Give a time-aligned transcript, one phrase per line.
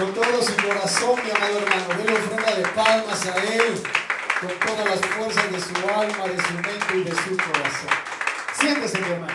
[0.00, 1.98] con todo su corazón, mi amado hermano.
[1.98, 3.74] Dele ofrenda de palmas a Él,
[4.40, 7.90] con todas las fuerzas de su alma, de su mente y de su corazón.
[8.58, 9.34] Siéntese, mi hermano.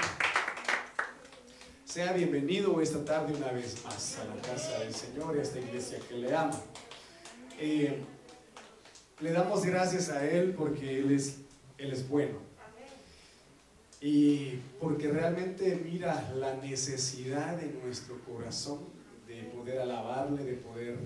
[1.86, 5.60] Sea bienvenido esta tarde una vez más a la casa del Señor y a esta
[5.60, 6.60] iglesia que le ama.
[7.60, 8.04] Eh,
[9.20, 11.38] le damos gracias a Él porque Él es,
[11.78, 12.40] Él es bueno.
[14.02, 18.95] Y porque realmente mira la necesidad de nuestro corazón
[19.36, 20.98] de poder alabarle, de poder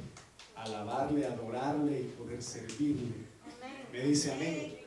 [0.56, 3.16] alabarle, adorarle y poder servirle.
[3.92, 4.78] Me dice amén.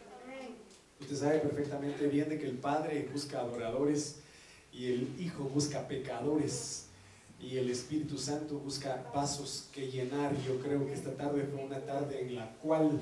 [1.00, 4.20] Usted sabe perfectamente bien de que el Padre busca adoradores
[4.72, 6.86] y el Hijo busca pecadores
[7.40, 10.32] y el Espíritu Santo busca pasos que llenar.
[10.46, 13.00] Yo creo que esta tarde fue una tarde en la cual,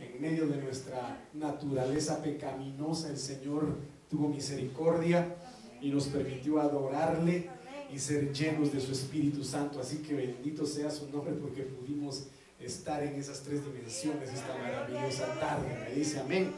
[0.00, 3.76] en medio de nuestra naturaleza pecaminosa, el Señor
[4.08, 5.34] tuvo misericordia
[5.80, 7.50] y nos permitió adorarle
[7.92, 9.80] y ser llenos de su Espíritu Santo.
[9.80, 12.24] Así que bendito sea su nombre porque pudimos
[12.58, 15.86] estar en esas tres dimensiones esta maravillosa tarde.
[15.88, 16.52] Me dice amén.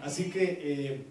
[0.00, 1.04] Así que eh,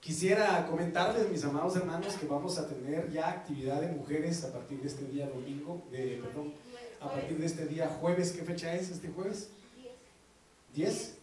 [0.00, 4.80] quisiera comentarles, mis amados hermanos, que vamos a tener ya actividad de mujeres a partir
[4.80, 6.54] de este día domingo, de, perdón,
[7.00, 8.32] a partir de este día jueves.
[8.32, 9.50] ¿Qué fecha es este jueves?
[10.74, 11.14] 10.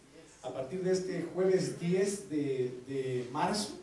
[0.42, 3.78] A partir de este jueves 10 de, de marzo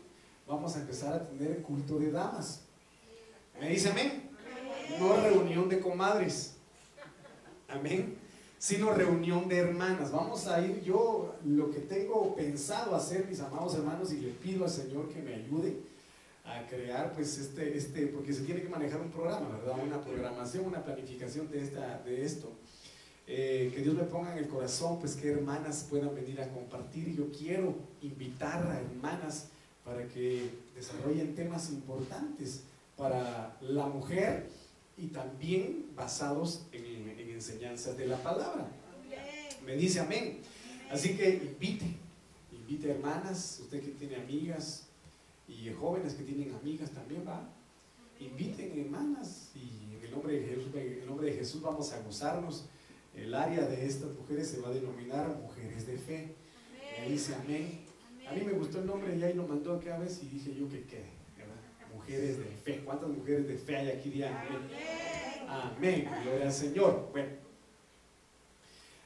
[0.47, 2.61] vamos a empezar a tener culto de damas.
[3.61, 4.29] ¿Me dice amén?
[4.99, 6.55] No reunión de comadres.
[7.69, 8.17] Amén
[8.61, 10.11] sino reunión de hermanas.
[10.11, 14.65] Vamos a ir, yo lo que tengo pensado hacer, mis amados hermanos, y le pido
[14.65, 15.77] al Señor que me ayude
[16.45, 19.83] a crear, pues, este, este, porque se tiene que manejar un programa, ¿verdad?
[19.83, 22.51] Una programación, una planificación de, esta, de esto.
[23.25, 27.15] Eh, que Dios me ponga en el corazón, pues, que hermanas puedan venir a compartir.
[27.15, 27.73] Yo quiero
[28.03, 29.47] invitar a hermanas
[29.83, 32.61] para que desarrollen temas importantes
[33.01, 34.47] para la mujer
[34.95, 38.67] y también basados en enseñanzas de la palabra.
[39.65, 40.37] Me dice amén.
[40.91, 41.97] Así que invite,
[42.51, 44.83] invite hermanas, usted que tiene amigas
[45.47, 47.49] y jóvenes que tienen amigas también va.
[48.19, 52.01] Inviten hermanas y en el nombre de Jesús, en el nombre de Jesús vamos a
[52.03, 52.65] gozarnos.
[53.15, 56.35] El área de estas mujeres se va a denominar mujeres de fe.
[56.99, 57.79] Me dice amén.
[58.29, 60.69] A mí me gustó el nombre y ahí lo mandó cada vez y dije yo
[60.69, 61.20] que quede.
[62.11, 62.81] Mujeres de fe.
[62.83, 64.09] ¿Cuántas mujeres de fe hay aquí?
[64.09, 64.43] Diana?
[65.47, 66.09] Amén.
[66.23, 67.07] Gloria al Señor.
[67.13, 67.29] Bueno,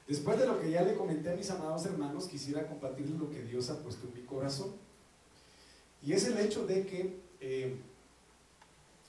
[0.08, 3.44] después de lo que ya le comenté a mis amados hermanos, quisiera compartirles lo que
[3.44, 4.72] Dios ha puesto en mi corazón.
[6.04, 7.76] Y es el hecho de que eh,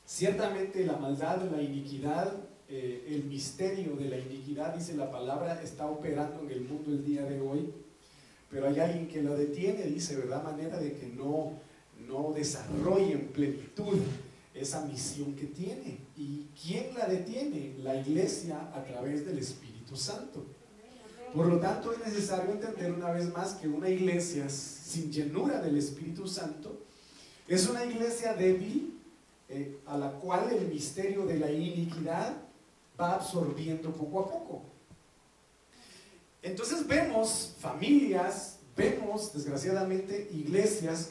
[0.05, 2.37] ciertamente la maldad, la iniquidad,
[2.69, 7.03] eh, el misterio de la iniquidad, dice la palabra, está operando en el mundo el
[7.03, 7.73] día de hoy.
[8.51, 10.43] Pero hay alguien que lo detiene, dice, ¿verdad?
[10.43, 11.55] Manera de que no,
[12.07, 13.99] no desarrolle en plenitud
[14.55, 15.99] esa misión que tiene.
[16.17, 17.75] ¿Y quién la detiene?
[17.83, 20.45] La iglesia a través del Espíritu Santo.
[21.35, 25.77] Por lo tanto, es necesario entender una vez más que una iglesia sin llenura del
[25.77, 26.87] Espíritu Santo
[27.49, 28.99] es una iglesia débil
[29.49, 32.37] eh, a la cual el misterio de la iniquidad
[33.01, 34.63] va absorbiendo poco a poco.
[36.43, 41.11] Entonces vemos familias, vemos desgraciadamente iglesias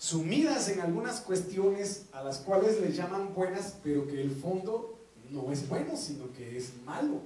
[0.00, 4.98] sumidas en algunas cuestiones a las cuales le llaman buenas, pero que el fondo
[5.28, 7.20] no es bueno, sino que es malo.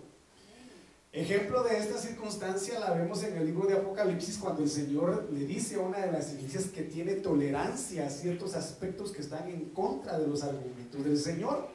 [1.12, 5.46] Ejemplo de esta circunstancia la vemos en el libro de Apocalipsis cuando el Señor le
[5.46, 9.66] dice a una de las iglesias que tiene tolerancia a ciertos aspectos que están en
[9.66, 11.68] contra de los argumentos del Señor.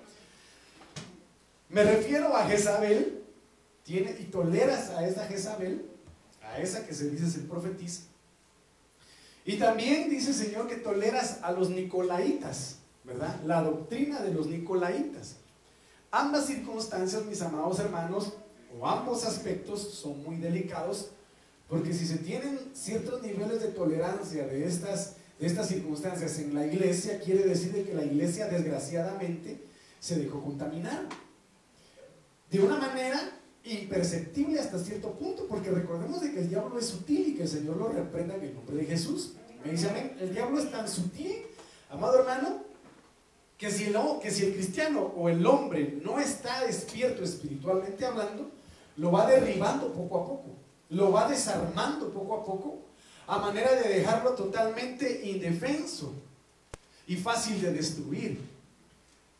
[1.69, 3.23] Me refiero a Jezabel,
[3.85, 5.85] tiene, y toleras a esa Jezabel,
[6.43, 8.01] a esa que se dice ser profetiza,
[9.49, 13.35] y también dice el Señor que toleras a los nicolaitas, ¿verdad?
[13.47, 15.37] La doctrina de los nicolaitas.
[16.11, 18.33] Ambas circunstancias, mis amados hermanos,
[18.79, 21.09] o ambos aspectos son muy delicados,
[21.67, 26.67] porque si se tienen ciertos niveles de tolerancia de estas, de estas circunstancias en la
[26.67, 29.63] iglesia, quiere decir que la iglesia desgraciadamente
[29.99, 31.09] se dejó contaminar.
[32.51, 33.19] De una manera
[33.63, 37.49] imperceptible hasta cierto punto, porque recordemos de que el diablo es sutil y que el
[37.49, 39.33] Señor lo reprenda en el nombre de Jesús.
[39.63, 41.43] Me dice el diablo es tan sutil,
[41.89, 42.63] amado hermano,
[43.57, 48.49] que si, el, que si el cristiano o el hombre no está despierto espiritualmente hablando,
[48.95, 50.49] lo va derribando poco a poco,
[50.89, 52.79] lo va desarmando poco a poco,
[53.27, 56.13] a manera de dejarlo totalmente indefenso
[57.05, 58.39] y fácil de destruir.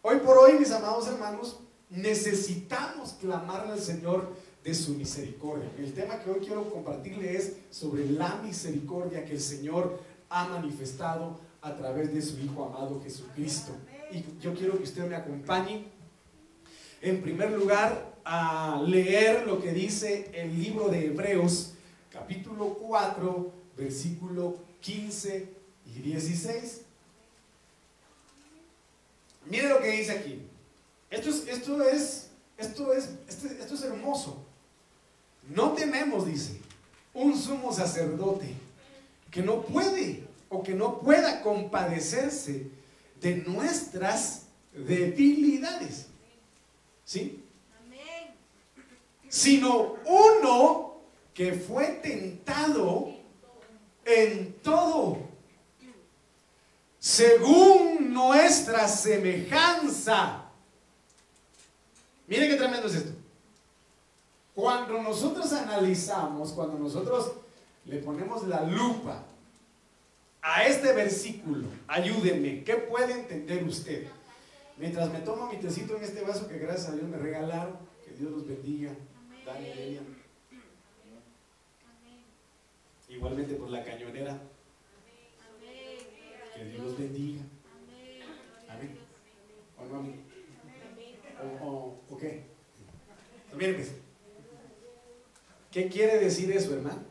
[0.01, 1.57] Hoy por hoy, mis amados hermanos,
[1.89, 4.33] necesitamos clamarle al Señor
[4.63, 5.69] de su misericordia.
[5.77, 9.99] El tema que hoy quiero compartirle es sobre la misericordia que el Señor
[10.29, 13.73] ha manifestado a través de su Hijo amado Jesucristo.
[14.11, 15.85] Y yo quiero que usted me acompañe
[17.01, 21.73] en primer lugar a leer lo que dice el libro de Hebreos,
[22.11, 25.49] capítulo 4, versículo 15
[25.85, 26.81] y 16.
[29.45, 30.41] Mire lo que dice aquí.
[31.09, 34.45] Esto es, esto es, esto es, este, esto es hermoso.
[35.47, 36.59] No tenemos, dice,
[37.13, 38.53] un sumo sacerdote
[39.31, 42.67] que no puede o que no pueda compadecerse
[43.21, 44.43] de nuestras
[44.73, 46.07] debilidades.
[47.05, 47.43] ¿Sí?
[49.27, 51.01] Sino uno
[51.33, 53.13] que fue tentado
[54.03, 55.19] en todo,
[56.97, 60.45] según nuestra semejanza.
[62.27, 63.11] Mire qué tremendo es esto.
[64.55, 67.31] Cuando nosotros analizamos, cuando nosotros
[67.89, 69.25] le ponemos la lupa
[70.41, 74.07] a este versículo, ayúdenme, ¿qué puede entender usted?
[74.77, 77.75] Mientras me tomo mi tecito en este vaso que gracias a Dios me regalaron,
[78.05, 78.91] que Dios los bendiga,
[79.45, 79.99] Dani,
[83.09, 84.39] Igualmente por la cañonera,
[86.55, 87.41] que Dios los bendiga.
[88.69, 88.99] Amén.
[89.79, 90.23] ¿O no amén?
[91.63, 92.43] ¿O, qué?
[93.51, 93.93] Pues,
[95.71, 97.08] ¿Qué quiere decir eso, hermano?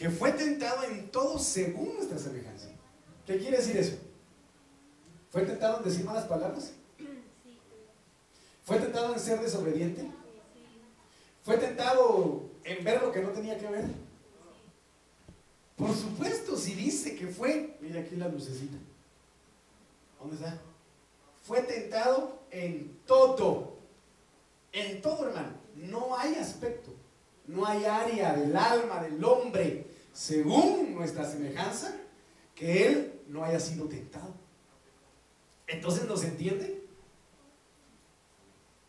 [0.00, 2.68] Que fue tentado en todo según nuestra semejanza.
[3.26, 3.98] ¿Qué quiere decir eso?
[5.28, 6.72] ¿Fue tentado en decir malas palabras?
[8.64, 10.10] ¿Fue tentado en ser desobediente?
[11.42, 13.84] ¿Fue tentado en ver lo que no tenía que ver?
[15.76, 18.78] Por supuesto, si dice que fue, mira aquí la lucecita.
[20.18, 20.58] ¿Dónde está?
[21.42, 23.74] Fue tentado en todo.
[24.72, 25.52] En todo, hermano.
[25.74, 26.90] No hay aspecto,
[27.46, 29.89] no hay área del alma del hombre
[30.20, 31.96] según nuestra semejanza,
[32.54, 34.34] que Él no haya sido tentado.
[35.66, 36.84] Entonces, ¿nos entiende?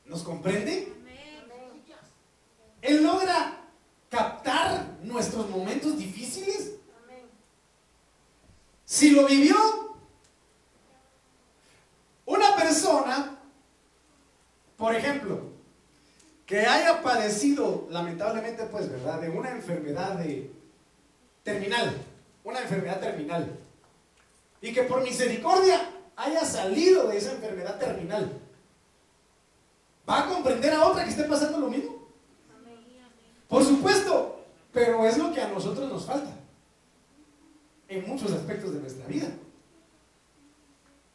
[0.04, 0.92] ¿Nos comprende?
[2.82, 3.62] Él logra
[4.10, 6.74] captar nuestros momentos difíciles.
[8.84, 9.56] Si lo vivió,
[12.26, 13.40] una persona,
[14.76, 15.44] por ejemplo,
[16.46, 20.60] que haya padecido, lamentablemente, pues, ¿verdad?, de una enfermedad de,
[21.44, 21.96] terminal,
[22.44, 23.58] una enfermedad terminal.
[24.62, 28.40] Y que por misericordia haya salido de esa enfermedad terminal.
[30.08, 32.08] ¿Va a comprender a otra que esté pasando lo mismo?
[33.48, 36.32] Por supuesto, pero es lo que a nosotros nos falta
[37.88, 39.28] en muchos aspectos de nuestra vida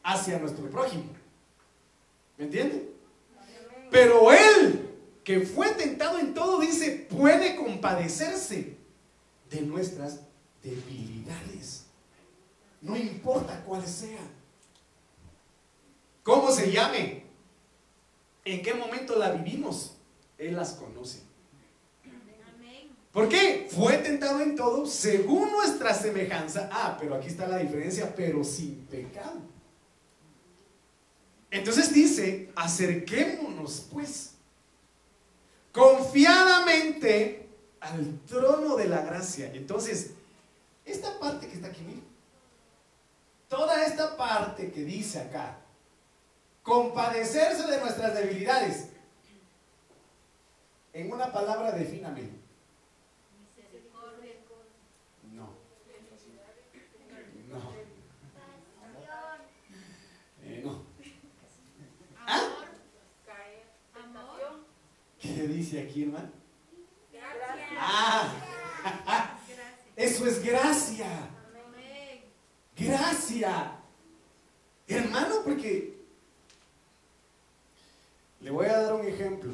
[0.03, 1.05] hacia nuestro prójimo.
[2.37, 2.93] ¿Me entiende?
[3.89, 4.89] Pero él,
[5.23, 8.76] que fue tentado en todo, dice, puede compadecerse
[9.49, 10.21] de nuestras
[10.63, 11.85] debilidades.
[12.81, 14.27] No importa cuáles sean.
[16.23, 17.23] ¿Cómo se llame?
[18.43, 19.97] ¿En qué momento la vivimos?
[20.37, 21.21] Él las conoce.
[23.11, 23.67] ¿Por qué?
[23.71, 26.69] Fue tentado en todo según nuestra semejanza.
[26.71, 29.41] Ah, pero aquí está la diferencia, pero sin pecado.
[31.49, 34.33] Entonces dice, acerquémonos pues
[35.71, 37.46] confiadamente
[37.79, 39.51] al trono de la gracia.
[39.53, 40.11] Entonces,
[40.85, 42.03] esta parte que está aquí,
[43.47, 45.57] toda esta parte que dice acá,
[46.63, 48.89] compadecerse de nuestras debilidades,
[50.93, 52.23] en una palabra defíname.
[55.33, 55.49] No.
[57.49, 57.71] No.
[60.43, 60.81] Eh, no.
[62.25, 62.57] ¿Ah?
[65.19, 66.36] ¿Qué dice aquí, hermano?
[67.99, 69.39] Ah,
[69.95, 71.07] eso es gracia.
[72.77, 73.71] Gracia.
[74.87, 75.97] Hermano, porque
[78.41, 79.51] le voy a dar un ejemplo.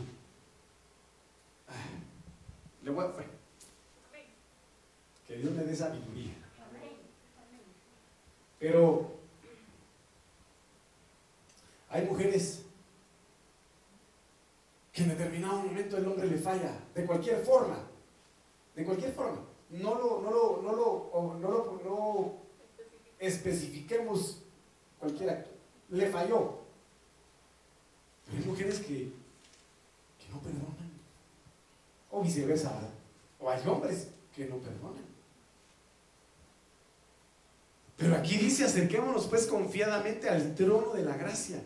[2.84, 3.14] Le voy a,
[5.26, 6.34] que Dios me dé sabiduría.
[8.60, 9.10] Pero
[11.90, 12.64] hay mujeres
[14.92, 17.93] que en determinado momento el hombre le falla, de cualquier forma.
[18.76, 19.40] De cualquier forma,
[19.70, 22.34] no lo, no lo, no lo, no lo no
[23.20, 24.40] especifiquemos
[25.00, 25.50] cualquier acto.
[25.90, 26.60] Le falló.
[28.26, 29.12] Pero hay mujeres que,
[30.18, 30.92] que no perdonan.
[32.12, 32.90] O viceversa.
[33.40, 35.14] O hay hombres que no perdonan.
[37.98, 41.62] Pero aquí dice, acerquémonos pues confiadamente al trono de la gracia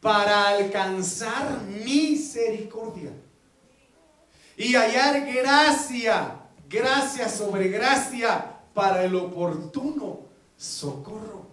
[0.00, 3.12] para alcanzar misericordia
[4.60, 6.38] y hallar gracia,
[6.68, 10.20] gracia sobre gracia para el oportuno
[10.58, 11.46] socorro.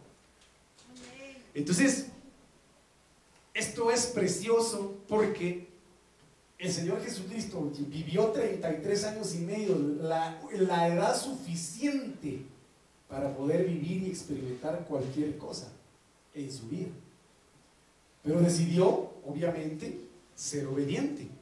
[1.54, 2.08] Entonces,
[3.54, 5.70] esto es precioso porque
[6.58, 12.42] el Señor Jesucristo vivió 33 años y medio, la, la edad suficiente
[13.08, 15.70] para poder vivir y experimentar cualquier cosa
[16.34, 16.90] en su vida.
[18.22, 19.98] Pero decidió, obviamente,
[20.36, 21.37] ser obediente.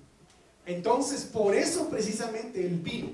[0.66, 3.10] Entonces, por eso precisamente Él vino.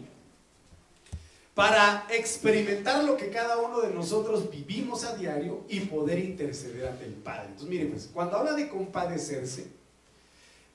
[1.54, 7.06] Para experimentar lo que cada uno de nosotros vivimos a diario y poder interceder ante
[7.06, 7.48] el Padre.
[7.48, 9.68] Entonces, miren, pues, cuando habla de compadecerse,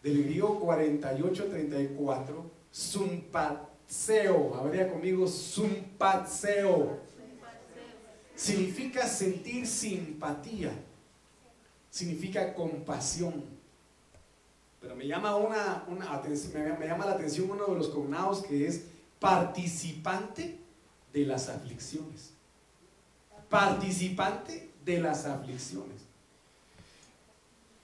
[0.02, 7.00] del griego 48-34, zumpatseo, habría conmigo zumpatseo,
[8.35, 10.73] significa sentir simpatía,
[11.90, 13.55] significa compasión.
[14.86, 15.84] Pero me llama, una,
[16.78, 18.82] me llama la atención uno de los cognados que es
[19.18, 20.60] participante
[21.12, 22.30] de las aflicciones.
[23.50, 26.02] Participante de las aflicciones.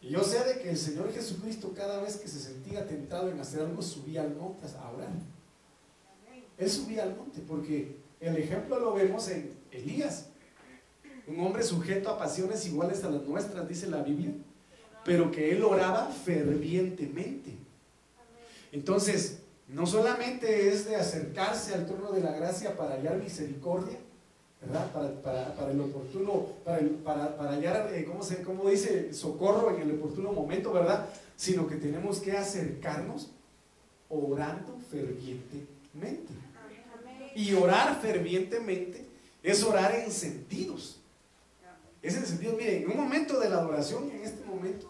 [0.01, 3.41] Y yo sé de que el Señor Jesucristo cada vez que se sentía tentado en
[3.41, 5.09] hacer algo subía al monte a orar.
[6.57, 10.27] Él subía al monte porque el ejemplo lo vemos en Elías.
[11.27, 14.35] Un hombre sujeto a pasiones iguales a las nuestras, dice la Biblia,
[15.05, 17.51] pero que él oraba fervientemente.
[18.73, 23.99] Entonces, no solamente es de acercarse al trono de la gracia para hallar misericordia,
[25.25, 29.13] para, el oportuno, para, para, hallar, eh, ¿cómo, se, ¿cómo dice?
[29.13, 31.09] Socorro en el oportuno momento, ¿verdad?
[31.37, 33.31] Sino que tenemos que acercarnos
[34.09, 36.33] orando fervientemente.
[37.35, 39.07] Y orar fervientemente
[39.43, 41.01] es orar en sentidos.
[42.03, 44.89] Es en sentido, miren, en un momento de la adoración, en este momento,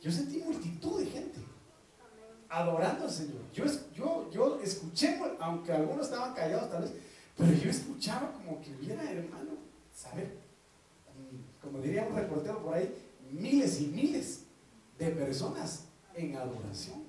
[0.00, 1.40] yo sentí multitud de gente
[2.48, 3.42] adorando al Señor.
[3.52, 3.64] Yo,
[3.94, 6.92] yo, yo escuché, aunque algunos estaban callados tal vez,
[7.36, 9.50] pero yo escuchaba como que hubiera, hermano,
[9.94, 10.32] saber,
[11.60, 12.94] como diría un reportero por ahí,
[13.32, 14.42] miles y miles
[14.98, 17.02] de personas en adoración.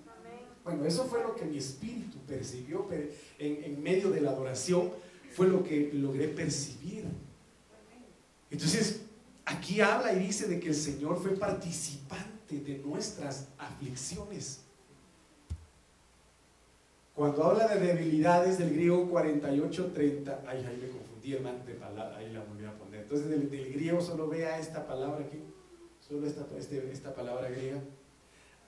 [0.63, 4.91] Bueno, eso fue lo que mi espíritu percibió en, en medio de la adoración,
[5.31, 7.05] fue lo que logré percibir.
[8.51, 9.01] Entonces,
[9.49, 14.61] aquí habla y dice de que el Señor fue participante de nuestras aflicciones.
[17.15, 22.31] Cuando habla de debilidades del griego 48-30, ay, ahí me confundí, hermano, de palabra, ahí
[22.31, 23.01] la volví a poner.
[23.01, 25.43] Entonces, del, griego solo vea esta palabra aquí,
[25.99, 27.81] solo esta, este, esta palabra griega.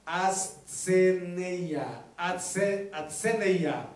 [0.06, 3.88] Asceneia, asceneia.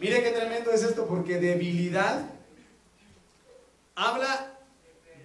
[0.00, 2.28] Mire qué tremendo es esto, porque debilidad
[3.94, 4.47] habla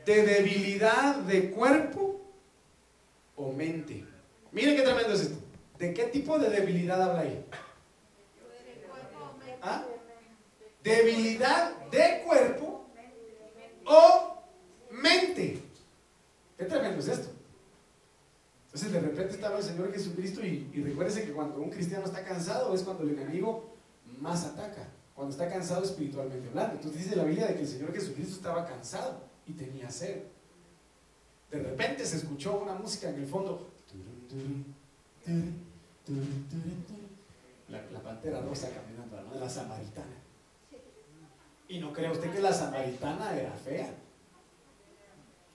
[0.05, 2.21] de debilidad de cuerpo
[3.35, 4.05] o mente.
[4.51, 5.37] Mire qué tremendo es esto.
[5.77, 7.45] ¿De qué tipo de debilidad habla ahí?
[9.61, 9.85] ¿Ah?
[10.83, 12.85] Debilidad de cuerpo
[13.85, 14.43] o
[14.91, 15.61] mente.
[16.57, 17.29] Qué tremendo es esto.
[18.65, 22.23] Entonces de repente estaba el Señor Jesucristo y, y recuérdese que cuando un cristiano está
[22.23, 23.71] cansado es cuando el enemigo
[24.19, 26.75] más ataca, cuando está cansado espiritualmente hablando.
[26.75, 30.23] Entonces dice la Biblia de que el Señor Jesucristo estaba cansado y tenía sed.
[31.51, 33.69] De repente se escuchó una música en el fondo.
[37.69, 39.03] La, la pantera rosa caminando
[39.39, 40.15] la samaritana.
[41.67, 43.93] Y no crea usted que la samaritana era fea.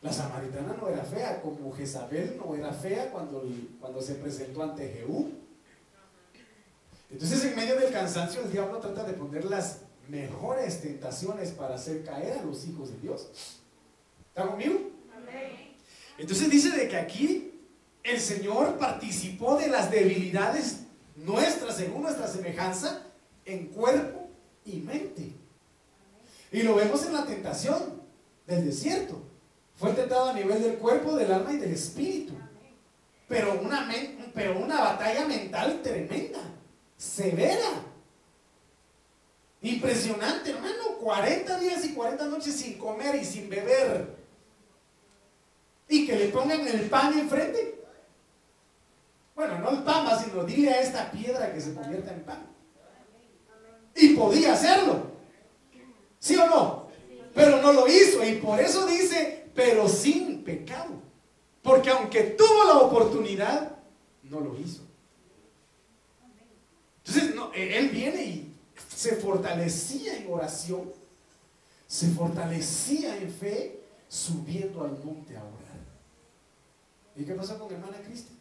[0.03, 3.43] La samaritana no era fea, como Jezabel no era fea cuando,
[3.81, 5.33] cuando se presentó ante Jehú.
[7.11, 12.05] Entonces, en medio del cansancio, el diablo trata de poner las mejores tentaciones para hacer
[12.05, 13.29] caer a los hijos de Dios.
[14.39, 14.79] ¿Está conmigo?
[16.17, 17.61] Entonces dice de que aquí
[18.05, 20.85] el Señor participó de las debilidades
[21.17, 23.03] nuestras según nuestra semejanza
[23.45, 24.29] en cuerpo
[24.65, 25.33] y mente.
[26.53, 28.01] Y lo vemos en la tentación
[28.47, 29.21] del desierto.
[29.75, 32.35] Fue tentado a nivel del cuerpo, del alma y del espíritu.
[33.27, 33.91] Pero una,
[34.35, 36.39] pero una batalla mental tremenda,
[36.97, 37.83] severa.
[39.63, 40.97] Impresionante, hermano.
[41.01, 44.18] 40 días y 40 noches sin comer y sin beber.
[45.89, 47.83] Y que le pongan el pan enfrente.
[49.35, 52.47] Bueno, no el pan, sino dile a esta piedra que se convierta en pan.
[53.95, 55.13] Y podía hacerlo.
[56.19, 56.89] ¿Sí o no?
[57.35, 58.25] Pero no lo hizo.
[58.25, 60.95] Y por eso dice, pero sin pecado.
[61.63, 63.77] Porque aunque tuvo la oportunidad,
[64.25, 64.83] no lo hizo.
[67.05, 68.55] Entonces, e, él viene y
[68.95, 70.93] se fortalecía en oración,
[71.87, 75.68] se fortalecía en fe, subiendo al monte a orar.
[77.19, 78.33] ¿Y qué pasa con hermana Cristi?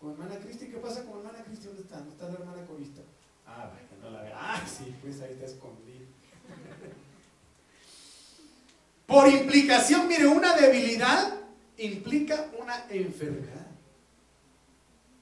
[0.00, 1.66] Con hermana Cristi, ¿qué pasa con hermana Cristi?
[1.66, 1.98] ¿Dónde está?
[1.98, 3.02] ¿Dónde está la hermana Corista?
[3.46, 3.70] Ah,
[4.00, 4.32] no la ve.
[4.34, 6.06] Ah, sí, pues ahí está escondido.
[9.06, 11.34] Por implicación, mire, una debilidad
[11.76, 13.66] implica una enfermedad.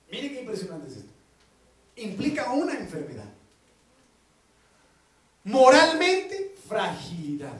[0.08, 1.10] Mire qué impresionante es esto.
[1.96, 3.28] Implica una enfermedad.
[5.42, 7.58] Moralmente, fragilidad.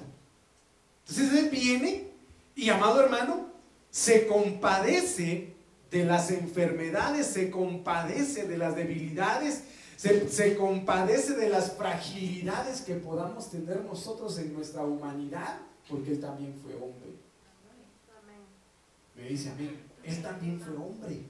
[1.00, 2.08] Entonces él viene
[2.54, 3.53] y, amado hermano,
[3.94, 5.54] se compadece
[5.88, 9.62] de las enfermedades, se compadece de las debilidades,
[9.95, 16.21] se, se, compadece de las fragilidades que podamos tener nosotros en nuestra humanidad, porque Él
[16.21, 17.10] también fue hombre.
[19.14, 19.71] Me dice a mí,
[20.02, 21.21] Él también fue hombre.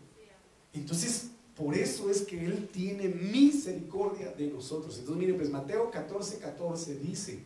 [0.72, 4.98] Entonces, por eso es que Él tiene misericordia de nosotros.
[4.98, 7.40] Entonces, mire, pues Mateo 14, 14 dice,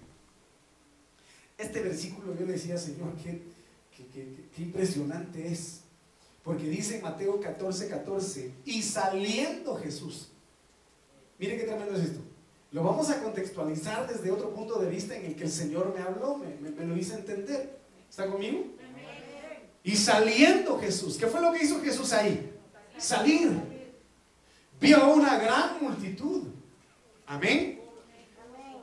[1.58, 3.57] este versículo yo decía, Señor, qué,
[4.04, 5.80] qué, impresionante es.
[6.42, 10.28] Porque dice en Mateo 14, 14, y saliendo Jesús.
[11.38, 12.20] Mire qué tremendo es esto.
[12.72, 16.02] Lo vamos a contextualizar desde otro punto de vista en el que el Señor me
[16.02, 17.78] habló, me, me lo hizo entender.
[18.08, 18.64] ¿Está conmigo?
[19.82, 22.52] Y saliendo Jesús, ¿qué fue lo que hizo Jesús ahí?
[22.98, 23.52] Salir.
[24.80, 26.42] Vio una gran multitud.
[27.26, 27.80] Amén.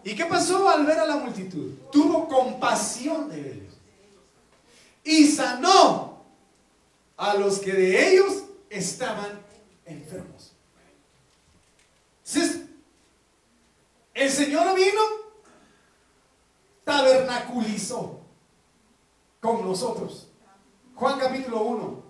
[0.03, 1.73] ¿Y qué pasó al ver a la multitud?
[1.91, 3.64] Tuvo compasión de ellos.
[5.05, 6.25] Y sanó
[7.15, 9.39] a los que de ellos estaban
[9.85, 10.51] enfermos.
[12.25, 12.61] Entonces,
[14.13, 15.01] el Señor vino,
[16.83, 18.19] tabernaculizó
[19.39, 20.27] con nosotros.
[20.95, 22.03] Juan capítulo 1.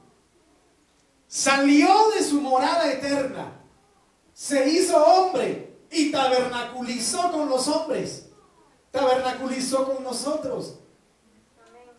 [1.27, 3.59] Salió de su morada eterna,
[4.33, 8.29] se hizo hombre y tabernaculizó con los hombres.
[8.91, 10.79] Tabernaculizó con nosotros.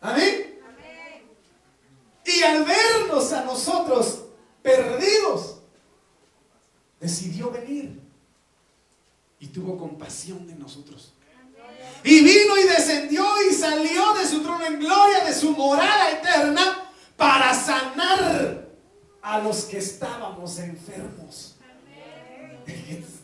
[0.00, 0.56] Amén.
[2.27, 4.25] Y al vernos a nosotros
[4.62, 5.59] perdidos,
[7.01, 8.01] decidió venir
[9.39, 11.12] y tuvo compasión de nosotros.
[12.03, 16.91] Y vino y descendió y salió de su trono en gloria, de su morada eterna,
[17.17, 18.69] para sanar
[19.23, 21.57] a los que estábamos enfermos.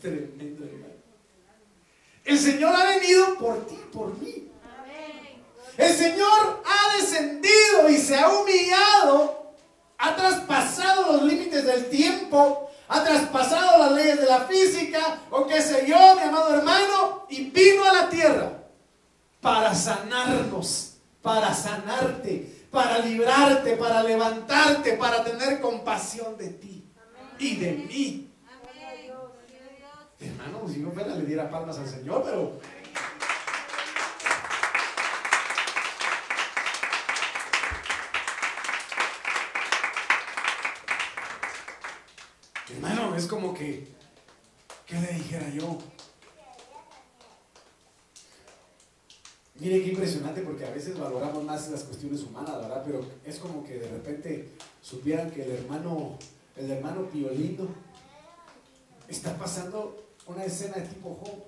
[0.01, 0.65] Tremendo.
[2.23, 4.49] El Señor ha venido por ti, por mí.
[5.77, 9.53] El Señor ha descendido y se ha humillado,
[9.97, 15.61] ha traspasado los límites del tiempo, ha traspasado las leyes de la física, o qué
[15.61, 18.51] sé yo, mi amado hermano, y vino a la tierra
[19.41, 26.83] para sanarnos, para sanarte, para librarte, para levantarte, para tener compasión de ti
[27.39, 28.29] y de mí.
[30.19, 32.82] Hermano, si yo fuera le diera palmas al Señor, pero...
[42.73, 43.87] Hermano, es como que,
[44.87, 45.77] ¿qué le dijera yo?
[49.59, 52.81] Mire qué impresionante porque a veces valoramos más las cuestiones humanas, ¿verdad?
[52.85, 54.49] Pero es como que de repente
[54.81, 56.17] supieran que el hermano,
[56.57, 57.67] el hermano Piolino
[59.07, 61.43] está pasando una escena de tipo Job.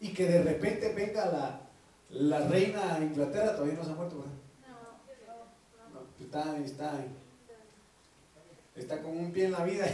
[0.00, 1.60] Y que de repente venga la,
[2.10, 4.32] la reina de Inglaterra, todavía no se ha muerto, ¿verdad?
[5.92, 7.04] No, está, está,
[8.80, 9.86] está con un pie en la vida.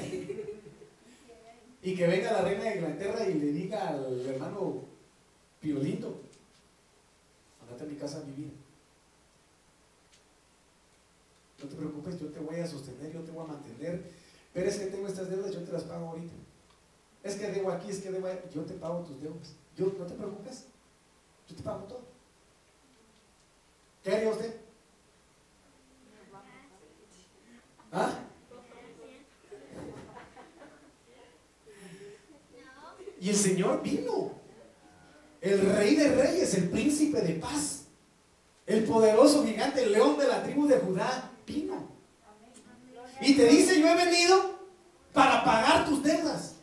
[1.83, 4.83] y que venga la reina de Inglaterra y le diga al hermano
[5.61, 6.21] Piolito,
[7.63, 8.53] andate a mi casa a vivir.
[11.63, 14.03] No te preocupes, yo te voy a sostener, yo te voy a mantener.
[14.53, 16.33] Pero es que tengo estas deudas, yo te las pago ahorita.
[17.23, 19.55] Es que debo aquí, es que debo yo te pago tus deudas.
[19.77, 20.65] Yo, no te preocupes,
[21.49, 22.03] yo te pago todo.
[24.03, 24.55] ¿Qué haría usted?
[27.91, 28.24] ¿Ah?
[33.25, 34.33] Y el Señor vino
[35.41, 37.85] el rey de reyes, el príncipe de paz,
[38.67, 41.89] el poderoso gigante, el león de la tribu de Judá, vino.
[43.23, 44.59] Y te dice, yo he venido
[45.15, 46.57] para pagar tus deudas.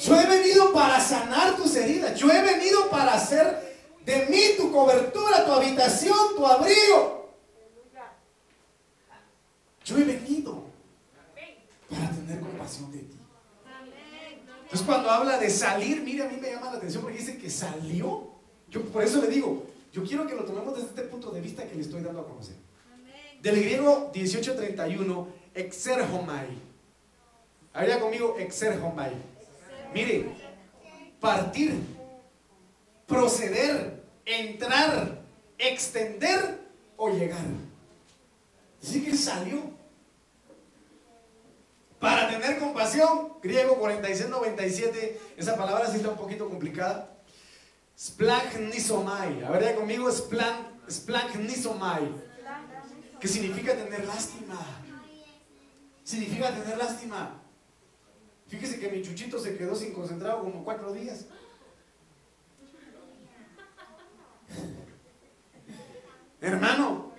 [0.00, 2.18] Yo he venido para sanar tus heridas.
[2.18, 7.30] Yo he venido para hacer de mí tu cobertura, tu habitación, tu abrigo.
[9.84, 10.64] Yo he venido
[11.90, 13.23] para tener compasión de ti.
[14.74, 17.48] Entonces cuando habla de salir, mire, a mí me llama la atención porque dice que
[17.48, 18.32] salió.
[18.68, 21.62] Yo por eso le digo, yo quiero que lo tomemos desde este punto de vista
[21.64, 22.56] que le estoy dando a conocer.
[23.40, 26.48] Del griego 1831, exerhomai.
[27.72, 29.12] Habría conmigo exerhomai.
[29.94, 30.26] Mire,
[31.20, 31.74] partir,
[33.06, 35.20] proceder, entrar,
[35.56, 36.58] extender
[36.96, 37.46] o llegar.
[38.82, 39.73] Dice que salió.
[42.04, 47.16] Para tener compasión, griego 4697, esa palabra sí está un poquito complicada.
[47.98, 52.06] Splanchnizomai, a ver ya conmigo, splanchnizomai,
[53.18, 54.60] que significa tener lástima.
[56.02, 57.40] significa tener lástima.
[58.48, 61.24] Fíjese que mi chuchito se quedó sin concentrado como cuatro días.
[66.42, 67.14] Hermano,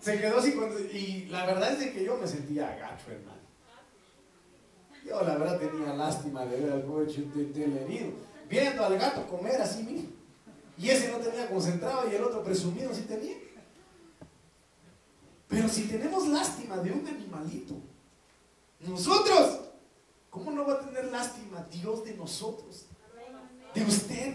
[0.00, 0.58] se quedó sin
[0.92, 3.35] Y la verdad es de que yo me sentía gacho, hermano.
[5.06, 8.12] Yo la verdad tenía lástima de ver al pobre del herido,
[8.48, 10.10] viendo al gato comer así mismo.
[10.76, 13.36] Y ese no tenía concentrado y el otro presumido sí tenía.
[15.48, 17.74] Pero si tenemos lástima de un animalito,
[18.80, 19.60] nosotros,
[20.28, 22.86] ¿cómo no va a tener lástima Dios de nosotros?
[23.74, 24.34] De usted.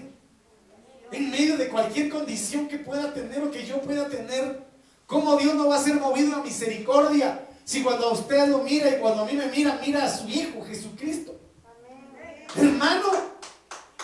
[1.11, 4.63] En medio de cualquier condición que pueda tener o que yo pueda tener,
[5.05, 7.45] ¿cómo Dios no va a ser movido a misericordia?
[7.71, 10.61] Si cuando usted lo mira y cuando a mí me mira, mira a su Hijo
[10.65, 11.39] Jesucristo.
[12.53, 13.07] Hermano,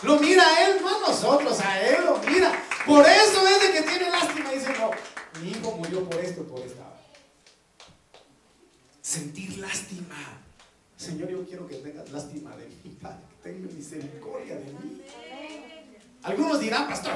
[0.04, 2.50] lo mira a Él, no a nosotros, a Él lo mira.
[2.86, 4.52] Por eso es de que tiene lástima.
[4.52, 4.92] Dice, no,
[5.42, 6.82] mi hijo murió por esto, por esta.
[9.02, 10.16] Sentir lástima.
[10.96, 12.90] Señor, yo quiero que tengas lástima de mí, que
[13.44, 15.02] tengas misericordia de mí.
[16.24, 17.16] Algunos dirán, pastor,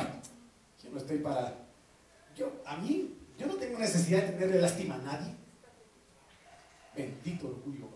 [0.83, 1.55] yo no estoy para...
[2.35, 5.40] Yo, a mí, yo no tengo necesidad de tenerle lástima a nadie.
[6.95, 7.87] Bendito orgullo.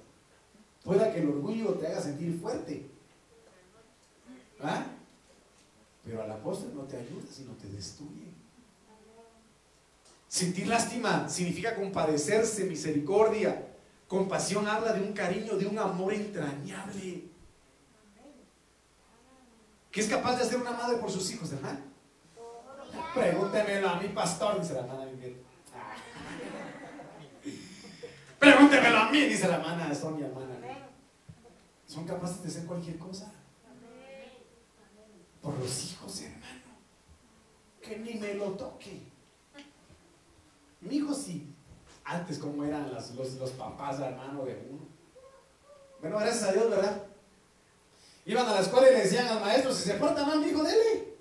[0.83, 2.85] Pueda que el orgullo te haga sentir fuerte.
[4.61, 4.85] ¿Ah?
[6.03, 8.27] Pero a la postre no te ayuda, sino te destruye.
[10.27, 13.67] Sentir lástima significa compadecerse, misericordia.
[14.07, 17.23] Compasión habla de un cariño, de un amor entrañable.
[19.91, 21.79] ¿Qué es capaz de hacer una madre por sus hijos, hermano?
[23.13, 25.05] Pregúntemelo a mi pastor, dice la hermana
[28.45, 30.55] Pregúntemelo a mí, dice la hermana mi hermana.
[31.87, 33.31] Son capaces de hacer cualquier cosa.
[35.41, 36.77] Por los hijos, hermano.
[37.81, 39.01] Que ni me lo toque.
[40.81, 41.51] Mi hijo sí.
[42.03, 44.85] Antes, como eran los, los, papás, hermano de uno.
[46.01, 47.01] Bueno, gracias a Dios, ¿verdad?
[48.25, 50.63] Iban a la escuela y le decían al maestro, si se porta mal, mi hijo,
[50.63, 51.15] dele.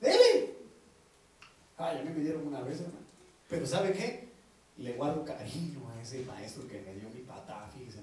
[0.00, 0.56] Dele.
[1.76, 3.06] Ay, a mí me dieron una vez, hermano.
[3.48, 4.32] Pero ¿sabe qué?
[4.78, 8.02] Le guardo cariño ese maestro que me dio mi patada, fíjese.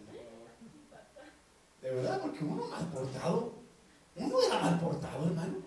[1.82, 3.54] De verdad, porque uno mal portado,
[4.16, 5.58] uno era mal portado, hermano.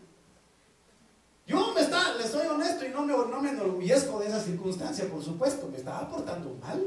[1.47, 5.09] Yo me está, le soy honesto y no me, no me enorgullezco de esa circunstancia,
[5.09, 6.87] por supuesto, me estaba portando mal,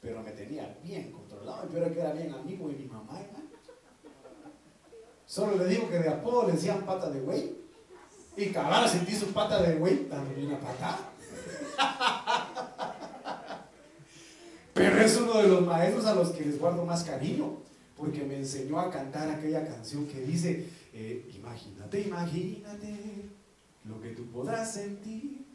[0.00, 3.48] pero me tenía bien controlado, y peor que era bien amigo de mi mamá, hermano.
[5.26, 7.56] Solo le digo que de apodo le decían pata de güey,
[8.36, 11.12] y cabal sentí su pata de güey, dándole una patada.
[14.98, 17.58] Es uno de los maestros a los que les guardo más cariño,
[17.96, 23.28] porque me enseñó a cantar aquella canción que dice, eh, imagínate, imagínate
[23.84, 25.46] lo que tú podrás sentir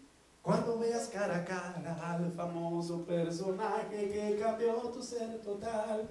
[0.42, 6.10] cuando veas cara a cara al famoso personaje que cambió tu ser total.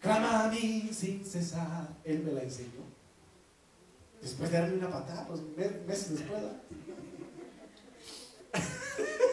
[0.00, 1.88] Clama a mí sin cesar.
[2.04, 2.86] Él me la enseñó.
[4.20, 5.40] Después de darme una patada, pues
[5.86, 6.42] meses después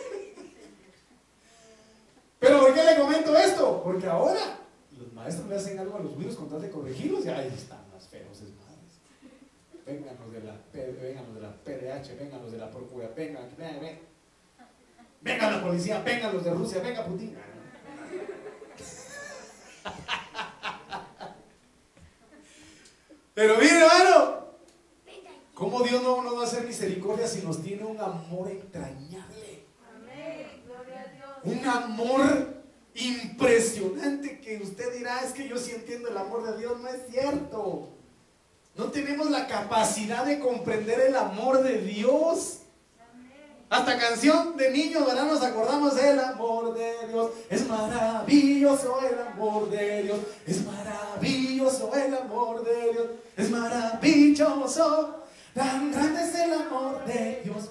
[2.40, 3.75] ¿por qué le comento esto?
[3.86, 4.42] Porque ahora
[4.98, 7.84] los maestros le hacen algo a los virus con tal de corregirlos y ahí están
[7.94, 8.98] las feroces madres.
[9.86, 13.48] Vengan los de la, vengan los de la PDH, vengan los de la Procura, vengan,
[13.56, 14.00] vengan, vengan.
[15.22, 17.38] Vengan la policía, vengan los de Rusia, venga Putin.
[23.36, 24.48] Pero mire, hermano,
[25.54, 29.64] ¿cómo Dios no nos va a hacer misericordia si nos tiene un amor entrañable?
[31.44, 32.56] un amor
[32.96, 36.80] impresionante que usted dirá, es que yo sí entiendo el amor de Dios.
[36.80, 37.90] No es cierto.
[38.76, 42.60] No tenemos la capacidad de comprender el amor de Dios.
[43.70, 45.26] Hasta canción de niños, ¿verdad?
[45.26, 47.32] Nos acordamos del amor de Dios.
[47.50, 50.20] Es maravilloso el amor de Dios.
[50.46, 53.08] Es maravilloso el amor de Dios.
[53.36, 55.24] Es maravilloso.
[55.54, 57.70] Tan grande es el amor de Dios.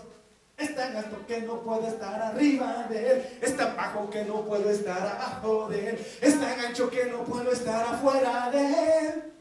[0.57, 3.39] Es tan alto que no puedo estar arriba de él.
[3.41, 6.07] Es tan bajo que no puedo estar abajo de él.
[6.21, 9.33] Es tan ancho que no puedo estar afuera de él.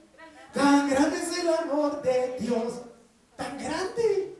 [0.53, 2.81] Tan grande es el amor de Dios.
[3.35, 4.37] Tan grande.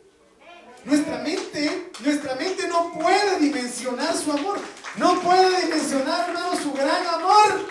[0.86, 4.60] Nuestra mente, nuestra mente no puede dimensionar su amor.
[4.98, 7.68] No puede dimensionar, hermano, su gran amor.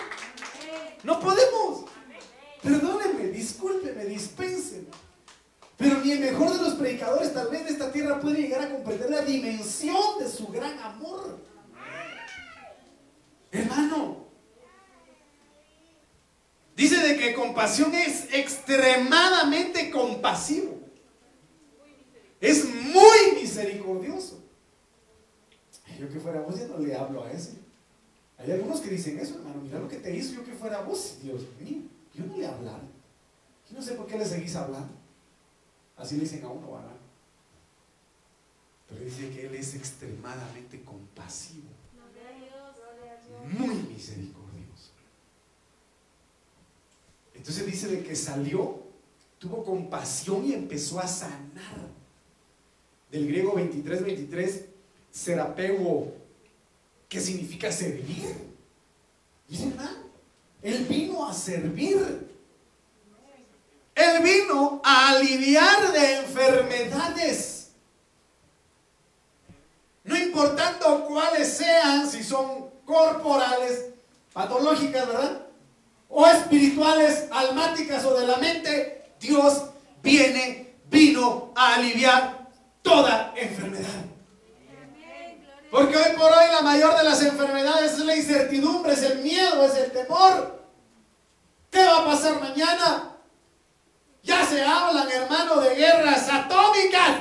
[1.03, 1.85] No podemos.
[2.61, 4.87] Perdónenme, discúlpenme, dispensen.
[5.77, 9.09] Pero ni el mejor de predicadores tal vez de esta tierra puede llegar a comprender
[9.09, 11.39] la dimensión de su gran amor.
[13.51, 14.25] Hermano,
[16.75, 20.79] dice de que compasión es extremadamente compasivo.
[22.41, 24.43] Es muy misericordioso.
[25.97, 27.53] Yo que fuera vos ya no le hablo a ese.
[28.37, 31.19] Hay algunos que dicen eso, hermano, mira lo que te hizo yo que fuera vos,
[31.21, 32.81] Dios mío, yo no le hablaba.
[33.71, 35.02] No sé por qué le seguís hablando.
[35.97, 36.97] Así le dicen a uno, ¿verdad?
[38.89, 41.69] Pero dice que Él es extremadamente compasivo,
[43.57, 44.91] muy misericordioso.
[47.33, 48.83] Entonces dice de que salió,
[49.39, 52.03] tuvo compasión y empezó a sanar.
[53.11, 54.65] Del griego 23-23,
[55.11, 56.13] serapego,
[57.07, 58.35] que significa servir.
[59.47, 60.09] Dice, hermano,
[60.61, 62.32] Él vino a servir.
[63.95, 67.71] Él vino a aliviar de enfermedades.
[70.03, 73.85] No importando cuáles sean, si son corporales,
[74.33, 75.41] patológicas, ¿verdad?
[76.09, 79.63] O espirituales, almáticas o de la mente, Dios
[80.01, 82.49] viene, vino a aliviar
[82.81, 84.03] toda enfermedad.
[85.71, 89.65] Porque hoy por hoy la mayor de las enfermedades es la incertidumbre, es el miedo,
[89.65, 90.61] es el temor.
[91.71, 93.12] ¿Qué va a pasar mañana?
[94.23, 97.19] Ya se hablan, hermano, de guerras atómicas.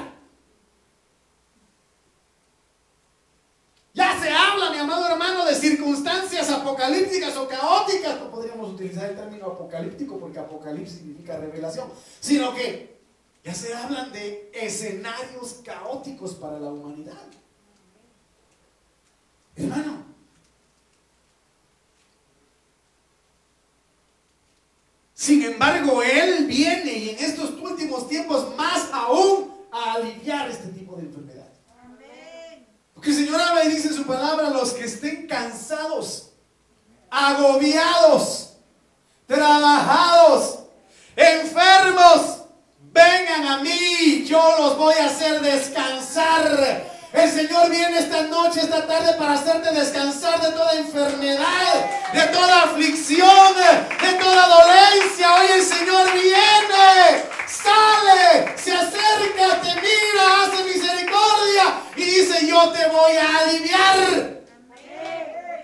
[3.94, 8.20] Ya se habla, mi amado hermano, de circunstancias apocalípticas o caóticas.
[8.20, 11.88] No podríamos utilizar el término apocalíptico porque apocalipsis significa revelación.
[12.20, 13.00] Sino que
[13.44, 17.26] ya se hablan de escenarios caóticos para la humanidad.
[19.56, 20.11] Hermano,
[25.22, 30.96] Sin embargo, Él viene y en estos últimos tiempos más aún a aliviar este tipo
[30.96, 31.46] de enfermedad.
[32.92, 36.32] Porque el Señor habla y dice en su palabra, los que estén cansados,
[37.08, 38.54] agobiados,
[39.28, 40.58] trabajados,
[41.14, 42.38] enfermos,
[42.92, 46.91] vengan a mí, yo los voy a hacer descansar.
[47.12, 52.62] El Señor viene esta noche, esta tarde para hacerte descansar de toda enfermedad, de toda
[52.62, 53.54] aflicción,
[54.00, 55.34] de toda dolencia.
[55.34, 62.86] Hoy el Señor viene, sale, se acerca, te mira, hace misericordia y dice, yo te
[62.86, 64.42] voy a aliviar.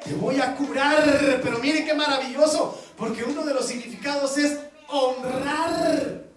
[0.05, 1.41] Te voy a curar.
[1.43, 4.59] Pero mire qué maravilloso, porque uno de los significados es
[4.89, 6.28] honrar.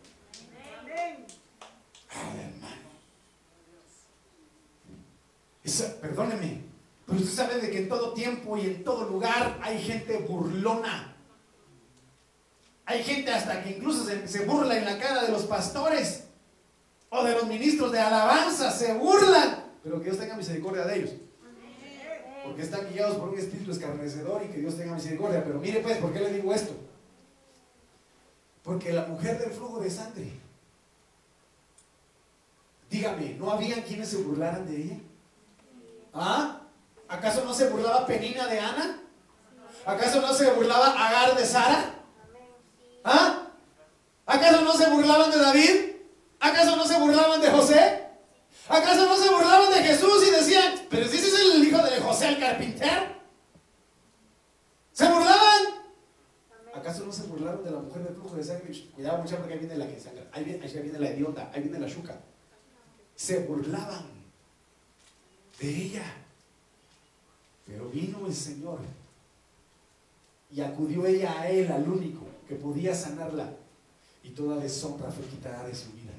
[6.01, 6.63] Perdóneme,
[7.05, 11.15] pero usted sabe de que en todo tiempo y en todo lugar hay gente burlona.
[12.85, 16.25] Hay gente hasta que incluso se, burla en la cara de los pastores
[17.09, 19.65] o de los ministros de alabanza, se burlan.
[19.83, 21.11] Pero que Dios tenga misericordia de ellos.
[22.43, 25.43] Porque están guiados por un espíritu escarnecedor y que Dios tenga misericordia.
[25.43, 26.73] Pero mire pues, ¿por qué le digo esto?
[28.63, 30.33] Porque la mujer del flujo de sangre,
[32.89, 34.97] dígame, ¿no habían quienes se burlaran de ella?
[36.13, 36.61] ¿Ah?
[37.07, 38.99] ¿Acaso no se burlaba Penina de Ana?
[39.85, 41.95] ¿Acaso no se burlaba Agar de Sara?
[43.03, 43.47] ¿Ah?
[44.25, 45.91] ¿Acaso no se burlaban de David?
[46.39, 48.07] ¿Acaso no se burlaban de José?
[48.69, 51.99] ¿Acaso no se burlaban de Jesús y decían, pero si ese es el hijo de
[51.99, 53.01] José el carpintero?
[54.91, 55.81] ¿Se burlaban?
[56.73, 58.71] ¿Acaso no se burlaron de la mujer del flujo de sangre?
[58.95, 60.27] Cuidado mucho porque ahí viene la que sangra.
[60.31, 62.19] Ahí viene, ahí viene la idiota, ahí viene la chuca.
[63.15, 64.20] Se burlaban
[65.61, 66.03] de ella.
[67.65, 68.79] Pero vino el Señor
[70.51, 73.53] y acudió ella a él, al único que podía sanarla,
[74.23, 76.11] y toda deshonra fue quitada de su vida.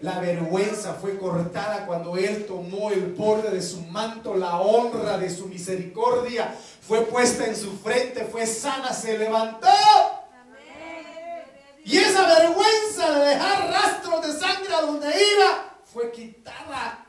[0.00, 5.30] La vergüenza fue cortada cuando él tomó el borde de su manto, la honra de
[5.30, 9.68] su misericordia fue puesta en su frente, fue sana, se levantó.
[11.84, 17.06] Y esa vergüenza de dejar rastros de sangre a donde iba fue quitada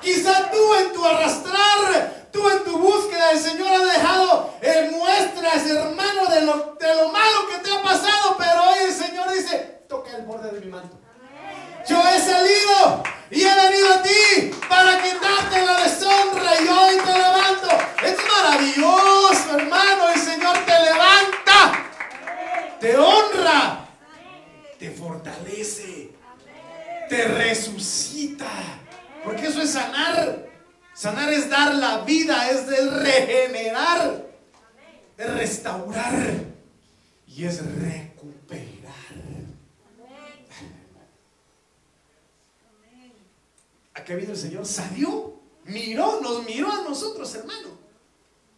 [0.00, 4.58] Quizá tú en tu arrastrar, tú en tu búsqueda, el Señor ha dejado
[5.08, 9.32] muestras, hermano, de lo, de lo malo que te ha pasado, pero hoy el Señor
[9.32, 10.98] dice, toca el borde de mi manto.
[11.88, 17.12] Yo he salido y he venido a ti para quitarte la deshonra y hoy te
[17.12, 17.68] levanto.
[18.04, 20.08] Es maravilloso, hermano.
[20.10, 21.86] El Señor te levanta,
[22.78, 23.88] te honra,
[24.78, 26.10] te fortalece,
[27.08, 28.46] te resucita.
[29.24, 30.48] Porque eso es sanar.
[30.94, 34.26] Sanar es dar la vida, es de regenerar,
[35.16, 36.44] de restaurar
[37.24, 38.94] y es recuperar.
[43.94, 45.34] Aquí vino el Señor, salió,
[45.66, 47.68] miró, nos miró a nosotros, hermano.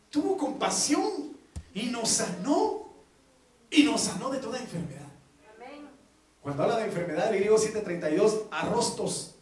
[0.09, 1.37] Tuvo compasión
[1.75, 2.89] y nos sanó.
[3.71, 5.09] Y nos sanó de toda enfermedad.
[6.41, 9.35] Cuando habla de enfermedad, el griego 732, arrostos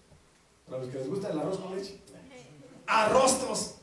[0.69, 1.99] para los que les gusta el arroz con leche.
[2.87, 3.75] Arrostros.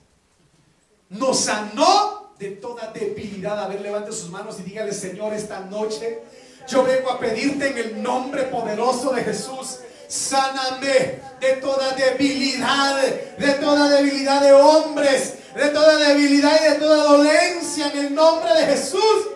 [1.10, 3.64] Nos sanó de toda debilidad.
[3.64, 6.22] A ver, levante sus manos y dígale, Señor, esta noche
[6.68, 9.80] yo vengo a pedirte en el nombre poderoso de Jesús.
[10.08, 13.02] Sáname de toda debilidad,
[13.38, 18.54] de toda debilidad de hombres, de toda debilidad y de toda dolencia en el nombre
[18.54, 19.30] de Jesús.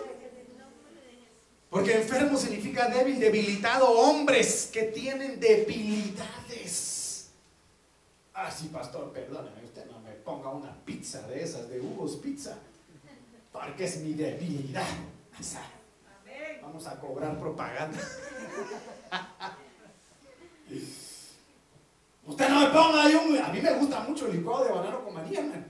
[1.68, 6.89] Porque enfermo significa débil, debilitado, hombres que tienen debilidades.
[8.42, 12.56] Ah, sí, pastor, perdóneme, usted no me ponga una pizza de esas, de Hugo's Pizza,
[13.52, 14.86] porque es mi debilidad.
[16.62, 17.98] Vamos a cobrar propaganda.
[22.24, 23.36] Usted no me ponga ahí un...
[23.36, 25.66] A mí me gusta mucho el licuado de banano con María,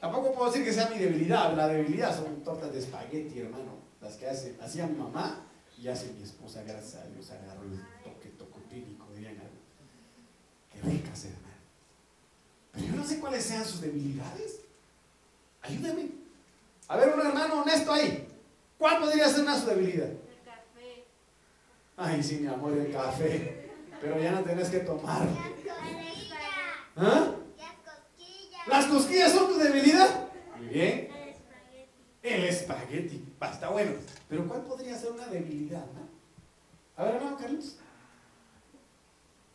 [0.00, 1.56] Tampoco puedo decir que sea mi debilidad.
[1.56, 3.78] La debilidad son tortas de espagueti, hermano.
[4.00, 5.44] Las que hace, hacía mi mamá
[5.76, 9.62] y hace mi esposa, gracias a Dios, agarro el toque tocotínico, dirían algo.
[10.71, 11.42] Qué ricas, hermano.
[12.72, 14.60] Pero yo no sé cuáles sean sus debilidades.
[15.62, 16.08] Ayúdame.
[16.88, 18.28] A ver, un hermano honesto ahí.
[18.78, 20.08] ¿Cuál podría ser una su debilidad?
[20.08, 21.04] El café.
[21.96, 23.70] Ay, sí, mi amor, el café.
[24.00, 25.28] Pero ya no tenés que tomar.
[26.96, 27.34] ¿Ah?
[28.66, 30.28] Las cosquillas son tu debilidad.
[30.58, 31.08] Muy bien.
[32.22, 33.24] El espagueti.
[33.40, 33.92] Está bueno.
[34.28, 35.84] Pero ¿cuál podría ser una debilidad?
[36.96, 37.76] A ver, hermano Carlos.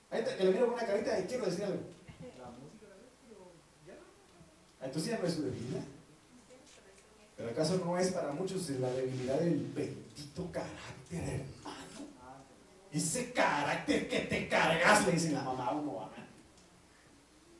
[0.10, 1.82] Ahí te, le miro con una carita y quiero decir algo.
[4.80, 5.84] Ya no es su debilidad.
[7.36, 12.08] Pero acaso no es para muchos la debilidad del bendito carácter, hermano.
[12.92, 16.10] Ese carácter que te cargas, le dice la mamá a uno,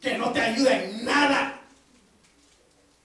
[0.02, 1.62] que no te ayuda en nada.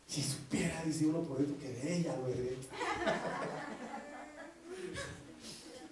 [0.06, 2.58] Si supiera, dice uno por dentro, que de ella lo heredé.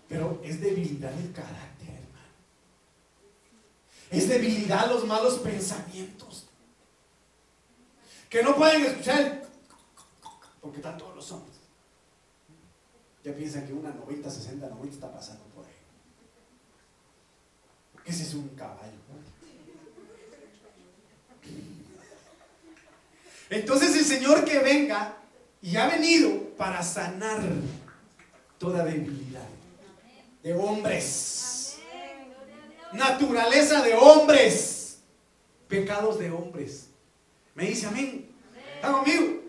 [0.09, 1.70] Pero es debilidad el carácter.
[4.11, 6.49] Es debilidad los malos pensamientos.
[8.29, 9.43] Que no pueden escuchar
[10.61, 11.57] porque están todos los hombres.
[13.25, 15.73] Ya piensan que una 90, 60, 90 está pasando por ahí.
[17.93, 19.01] Porque ese es un caballo.
[23.51, 25.17] Entonces el Señor que venga
[25.61, 27.43] y ha venido para sanar
[28.59, 29.49] toda debilidad
[30.43, 31.60] de hombres,
[32.93, 34.99] naturaleza de hombres,
[35.69, 36.89] pecados de hombres.
[37.55, 38.31] Me dice amén.
[38.77, 39.41] ¿Está conmigo?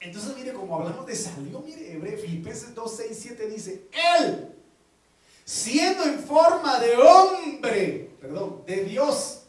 [0.00, 3.88] Entonces, mire, como hablamos de salió, mire, Hebreo, Filipenses 2, 6, 7 dice,
[4.18, 4.52] Él,
[5.44, 9.42] siendo en forma de hombre, perdón, de Dios,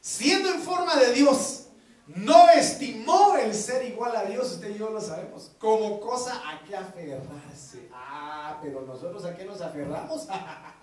[0.00, 1.66] siendo en forma de Dios,
[2.08, 6.64] no estimó el ser igual a Dios, usted y yo lo sabemos, como cosa a
[6.64, 7.88] que aferrarse.
[7.92, 10.26] Ah, pero nosotros a qué nos aferramos?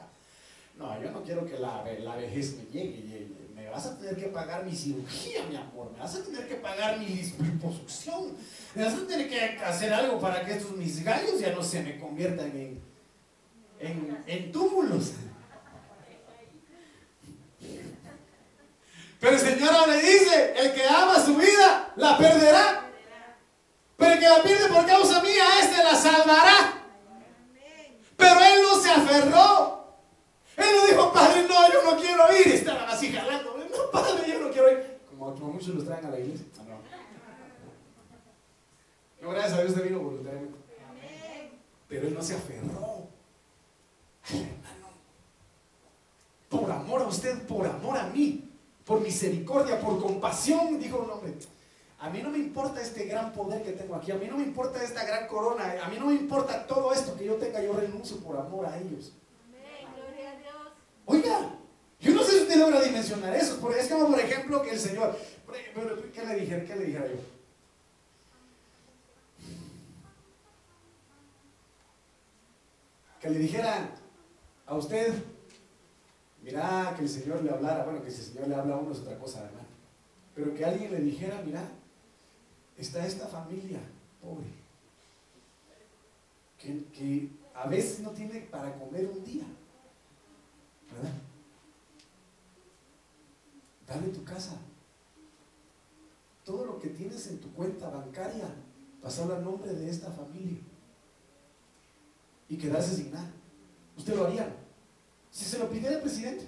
[0.77, 4.27] no, yo no quiero que la, la vejez me llegue, me vas a tener que
[4.27, 8.33] pagar mi cirugía, mi amor, me vas a tener que pagar mi liposucción,
[8.75, 11.81] me vas a tener que hacer algo para que estos mis gallos ya no se
[11.81, 12.81] me conviertan en,
[13.79, 15.13] en, en túmulos.
[19.19, 22.83] Pero el Señor le dice, el que ama su vida, la perderá.
[23.97, 26.83] Pero el que la pierde por causa mía, este la salvará.
[28.15, 29.76] Pero él no se aferró.
[30.57, 32.47] Él no dijo, padre, no, yo no quiero ir.
[32.47, 33.55] Estaban así jalando.
[33.57, 34.99] No, padre, yo no quiero ir.
[35.09, 36.45] Como, muchos los traen a la iglesia.
[36.59, 36.63] Ah,
[39.21, 39.29] no.
[39.31, 40.57] gracias a Dios te vino voluntariamente.
[41.87, 43.07] Pero él no se aferró.
[46.49, 48.47] Por amor a usted, por amor a mí
[48.87, 51.33] por misericordia, por compasión, dijo un hombre.
[51.99, 54.43] A mí no me importa este gran poder que tengo aquí, a mí no me
[54.43, 57.73] importa esta gran corona, a mí no me importa todo esto que yo tenga, yo
[57.73, 59.13] renuncio por amor a ellos.
[59.45, 60.73] Amén, gloria a Dios.
[61.07, 61.55] Oiga,
[62.01, 64.79] yo no sé si usted logra dimensionar eso, porque es como por ejemplo que el
[64.79, 65.17] Señor,
[66.13, 66.65] ¿qué le dije?
[66.65, 67.15] ¿Qué le dijera yo?
[73.21, 73.89] Que le dijera
[74.65, 75.13] a usted,
[76.43, 78.91] Mira, que el Señor le hablara, bueno, que si el Señor le habla a uno
[78.91, 79.67] es otra cosa, hermano.
[80.35, 81.69] Pero que alguien le dijera, mira,
[82.77, 83.79] está esta familia
[84.21, 84.47] pobre,
[86.57, 89.45] que a veces no tiene para comer un día,
[90.97, 91.13] ¿verdad?
[93.87, 94.57] Dale tu casa.
[96.43, 98.49] Todo lo que tienes en tu cuenta bancaria,
[99.01, 100.59] pasarlo a nombre de esta familia
[102.49, 103.29] y quedarse sin nada.
[103.97, 104.53] ¿Usted lo haría?
[105.31, 106.47] Si se lo pidiera el presidente.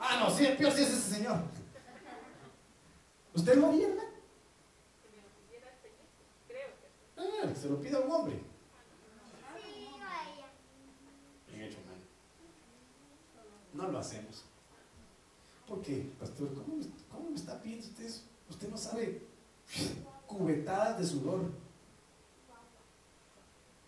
[0.00, 1.40] Ah, no, sí, el peor sí es ese señor.
[3.34, 4.04] ¿Usted lo haría, verdad?
[7.16, 8.40] Ah, se lo pide a un hombre.
[11.48, 12.00] Bien hecho, man.
[13.72, 14.44] No lo hacemos.
[15.66, 16.48] ¿Por qué, pastor?
[16.54, 18.22] ¿Cómo, cómo me está pidiendo usted eso?
[18.48, 19.22] Usted no sabe
[20.26, 21.50] cubetadas de sudor.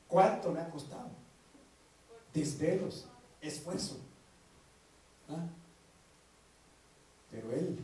[0.06, 1.10] ¿Cuánto me ha costado?
[2.34, 3.06] Desvelos,
[3.40, 3.98] esfuerzo.
[5.28, 5.46] ¿Ah?
[7.30, 7.78] Pero él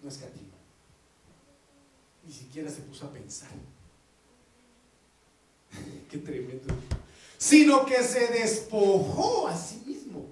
[0.00, 0.54] no es escatima.
[2.24, 3.50] Ni siquiera se puso a pensar.
[6.10, 6.72] Qué tremendo.
[7.36, 10.26] Sino que se despojó a sí mismo.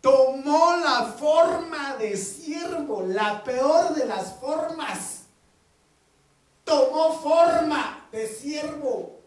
[0.00, 5.24] Tomó la forma de siervo, la peor de las formas.
[6.64, 9.20] Tomó forma de siervo.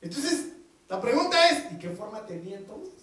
[0.00, 0.48] Entonces,
[0.88, 2.94] la pregunta es, ¿y qué forma tenía entonces?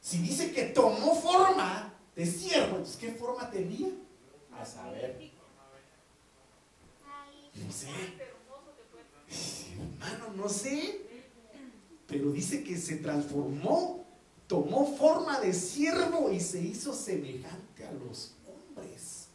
[0.00, 3.88] Si dice que tomó forma de siervo, entonces ¿qué forma tenía?
[4.56, 5.18] A saber.
[7.54, 7.88] No sé.
[9.72, 11.00] Hermano, no sé.
[12.06, 14.04] Pero dice que se transformó,
[14.46, 19.28] tomó forma de siervo y se hizo semejante a los hombres.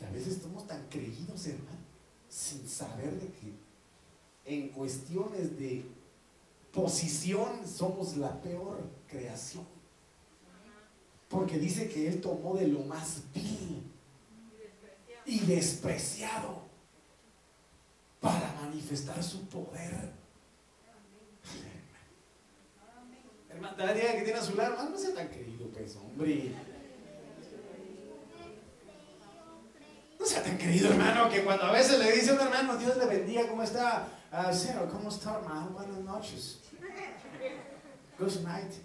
[0.00, 1.84] Y a veces estamos tan creídos, hermano,
[2.28, 3.52] sin saber de que
[4.46, 5.84] en cuestiones de
[6.72, 8.78] posición somos la peor
[9.08, 9.66] creación.
[11.28, 13.82] Porque dice que Él tomó de lo más vil
[15.24, 16.62] y despreciado
[18.20, 20.25] para manifestar su poder.
[23.56, 26.52] Hermano, la que tiene a su lado, hermano, no sea tan querido, pues, hombre.
[30.20, 32.96] No sea tan querido, hermano, que cuando a veces le dice a un hermano, Dios
[32.98, 34.08] le bendiga, ¿cómo está?
[34.30, 35.70] Uh, ¿cómo está, hermano?
[35.70, 36.60] Buenas noches.
[38.18, 38.72] Good night.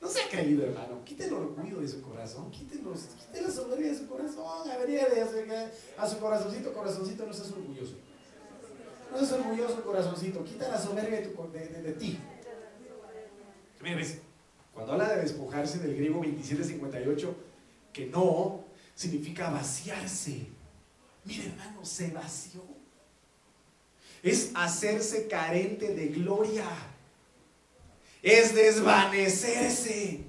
[0.00, 1.02] No sea creído, hermano.
[1.02, 2.50] Quite el orgullo de su corazón.
[2.50, 4.68] Quite, la soberbia de su corazón.
[4.68, 6.74] de a su corazoncito.
[6.74, 7.94] Corazoncito, no seas orgulloso.
[9.10, 10.44] No seas orgulloso, corazoncito.
[10.44, 12.18] Quita la soberbia de, de, ti.
[13.82, 14.00] Mira,
[14.72, 17.36] cuando habla de despojarse del griego 2758,
[17.92, 20.46] que no significa vaciarse.
[21.24, 22.62] Mire, hermano, se vació.
[24.22, 26.64] Es hacerse carente de gloria
[28.24, 30.20] es desvanecerse,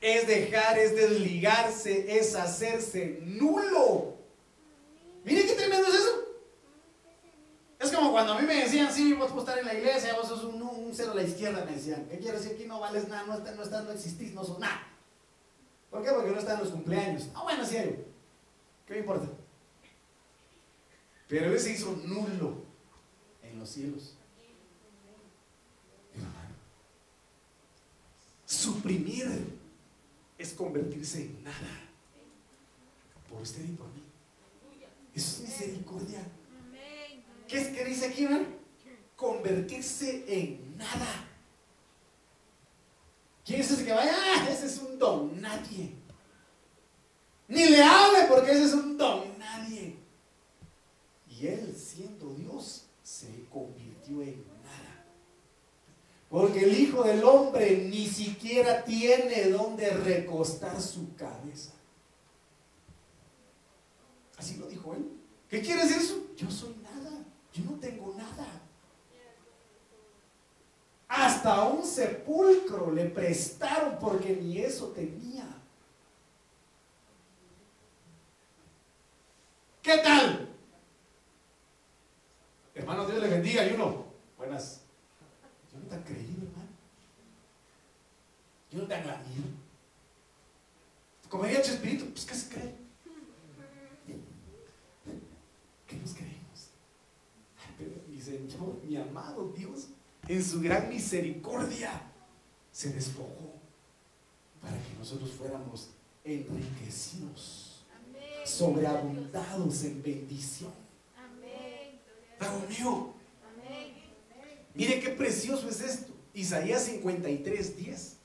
[0.00, 4.14] es dejar, es desligarse, es hacerse nulo.
[5.24, 6.23] Mire qué tremendo es eso.
[7.84, 10.26] Es como cuando a mí me decían, sí, vos puedes estar en la iglesia, vos
[10.26, 12.06] sos un, cero a la izquierda, me decían.
[12.08, 12.52] ¿Qué quiere decir?
[12.52, 14.86] Aquí no vales nada, no estás, no, no existís, no sos nada.
[15.90, 16.10] ¿Por qué?
[16.10, 17.28] Porque no están los cumpleaños.
[17.34, 17.76] Ah, bueno, sí
[18.86, 19.28] ¿Qué me importa?
[21.28, 22.62] Pero él se hizo nulo
[23.42, 24.14] en los cielos.
[28.46, 29.56] Suprimir
[30.38, 31.88] es convertirse en nada.
[33.28, 34.02] Por usted y por mí.
[35.14, 36.26] Eso es misericordia.
[37.48, 38.26] ¿Qué es que dice aquí,
[39.16, 41.28] Convertirse en nada.
[43.44, 44.12] ¿Quién es ese que vaya?
[44.12, 45.94] Ah, ese es un don nadie.
[47.46, 49.96] Ni le hable porque ese es un don nadie.
[51.28, 54.54] Y él, siendo Dios, se convirtió en
[56.34, 61.70] porque el Hijo del Hombre ni siquiera tiene donde recostar su cabeza.
[64.36, 65.12] Así lo dijo él.
[65.48, 66.26] ¿Qué quiere decir eso?
[66.36, 66.83] Yo soy nada.
[67.54, 68.46] Yo no tengo nada.
[71.08, 75.44] Hasta un sepulcro le prestaron porque ni eso tenía.
[79.80, 80.48] ¿Qué tal?
[82.74, 84.04] Hermano, Dios le bendiga y uno.
[84.36, 84.84] Buenas
[85.74, 86.68] no te han creído, hermano.
[88.70, 89.44] Yo no han creído.
[91.28, 92.74] Como diría Espíritu, pues ¿qué se cree?
[95.86, 96.34] ¿Qué nos creemos?
[97.76, 99.88] pero mi Señor, mi amado Dios,
[100.26, 102.00] en su gran misericordia,
[102.72, 103.52] se despojó
[104.62, 105.90] para que nosotros fuéramos
[106.24, 107.84] enriquecidos,
[108.46, 110.72] sobreabundados en bendición.
[111.18, 112.00] Amén.
[112.68, 113.12] mío,
[114.72, 116.12] Mire qué precioso es esto.
[116.32, 118.16] Isaías 53, 10.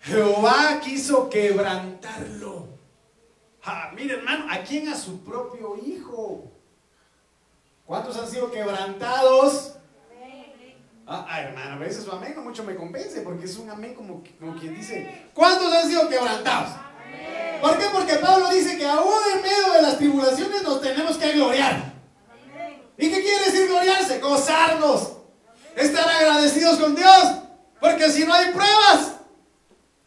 [0.00, 2.68] Jehová quiso quebrantarlo.
[3.64, 4.88] Ah, mire hermano, ¿a quién?
[4.88, 6.55] A su propio hijo.
[7.86, 9.74] ¿Cuántos han sido quebrantados?
[11.06, 13.94] Ah, ah, hermano, a veces su amén no mucho me convence, porque es un amén
[13.94, 16.70] como, como quien dice, ¿cuántos han sido quebrantados?
[17.60, 17.84] ¿Por qué?
[17.92, 21.94] Porque Pablo dice que aún en medio de las tribulaciones nos tenemos que gloriar.
[22.98, 24.18] ¿Y qué quiere decir gloriarse?
[24.18, 25.12] Gozarnos
[25.76, 27.36] estar agradecidos con Dios.
[27.80, 29.12] Porque si no hay pruebas,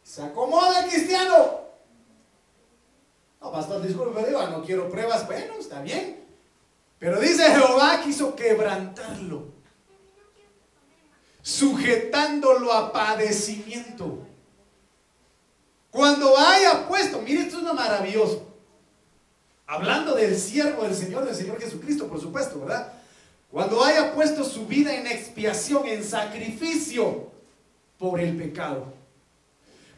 [0.03, 1.61] se acomoda el cristiano.
[3.41, 5.25] No, pastor, disculpe, digo, no quiero pruebas.
[5.27, 6.18] Bueno, está bien.
[6.99, 9.47] Pero dice Jehová quiso quebrantarlo,
[11.41, 14.19] sujetándolo a padecimiento.
[15.89, 18.45] Cuando haya puesto, mire, esto es lo maravilloso.
[19.65, 22.93] Hablando del siervo del Señor, del Señor Jesucristo, por supuesto, ¿verdad?
[23.49, 27.31] Cuando haya puesto su vida en expiación, en sacrificio
[27.97, 28.93] por el pecado,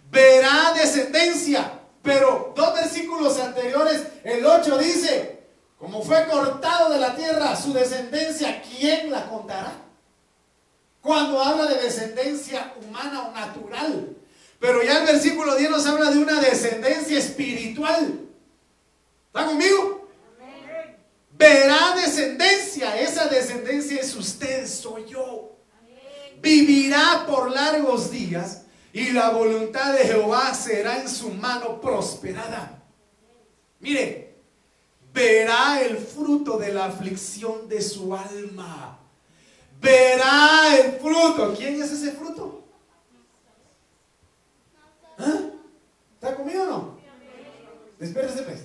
[0.10, 1.80] verá descendencia.
[2.02, 5.41] Pero dos versículos anteriores, el 8 dice,
[5.82, 9.74] como fue cortado de la tierra su descendencia, ¿quién la contará?
[11.02, 14.16] Cuando habla de descendencia humana o natural.
[14.60, 18.20] Pero ya el versículo 10 nos habla de una descendencia espiritual.
[19.26, 20.08] ¿Está conmigo?
[21.32, 23.02] Verá descendencia.
[23.02, 25.58] Esa descendencia es usted, soy yo.
[26.44, 32.84] Vivirá por largos días y la voluntad de Jehová será en su mano prosperada.
[33.80, 34.31] Mire,
[35.14, 39.00] verá el fruto de la aflicción de su alma.
[39.80, 41.54] Verá el fruto.
[41.58, 42.64] ¿Quién es ese fruto?
[45.18, 45.40] ¿Ah?
[46.16, 46.98] ¿Está conmigo o no?
[48.00, 48.62] Espérese pues.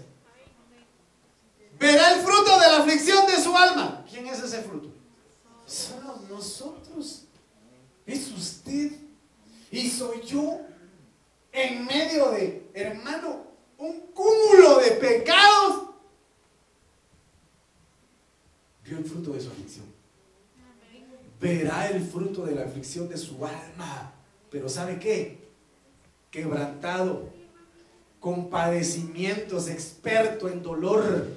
[1.79, 4.05] Verá el fruto de la aflicción de su alma.
[4.09, 4.89] ¿Quién es ese fruto?
[5.67, 7.25] Somos nosotros.
[8.07, 8.93] Es usted.
[9.71, 10.61] Y soy yo.
[11.53, 13.45] En medio de, hermano,
[13.79, 15.96] un cúmulo de pecados.
[18.97, 19.87] El fruto de su aflicción.
[21.41, 24.13] Verá el fruto de la aflicción de su alma.
[24.51, 25.47] Pero ¿sabe qué?
[26.37, 27.31] quebrantado,
[28.21, 31.29] con padecimientos, experto en dolor,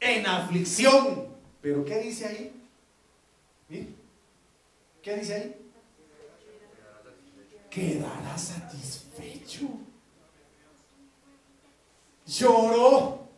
[0.00, 1.26] en aflicción.
[1.60, 2.52] Pero ¿qué dice ahí?
[5.02, 5.56] ¿Qué dice ahí?
[7.68, 9.68] Quedará satisfecho.
[12.26, 13.28] Lloró.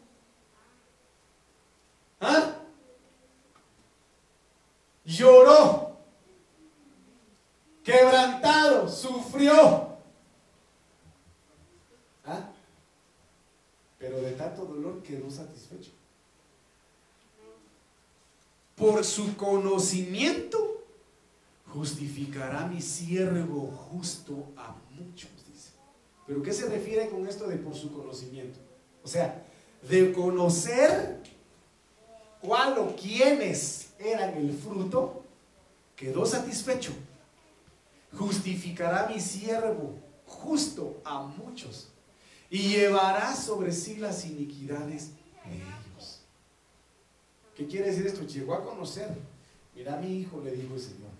[2.20, 2.59] ¿Ah?
[5.10, 5.96] Lloró.
[7.82, 9.88] Quebrantado, sufrió.
[13.98, 15.90] pero de tanto dolor quedó satisfecho.
[18.74, 20.84] Por su conocimiento
[21.66, 25.72] justificará mi siervo justo a muchos, dice.
[26.26, 28.58] ¿Pero qué se refiere con esto de por su conocimiento?
[29.04, 29.44] O sea,
[29.86, 31.20] de conocer
[32.40, 35.22] cuál o quiénes eran el fruto,
[35.94, 36.92] quedó satisfecho.
[38.16, 39.94] Justificará mi siervo
[40.26, 41.88] justo a muchos
[42.48, 45.10] y llevará sobre sí las iniquidades
[45.44, 46.22] de ellos.
[47.54, 48.26] ¿Qué quiere decir esto?
[48.26, 49.08] Llegó a conocer.
[49.74, 51.10] Mira, mi hijo le dijo el Señor,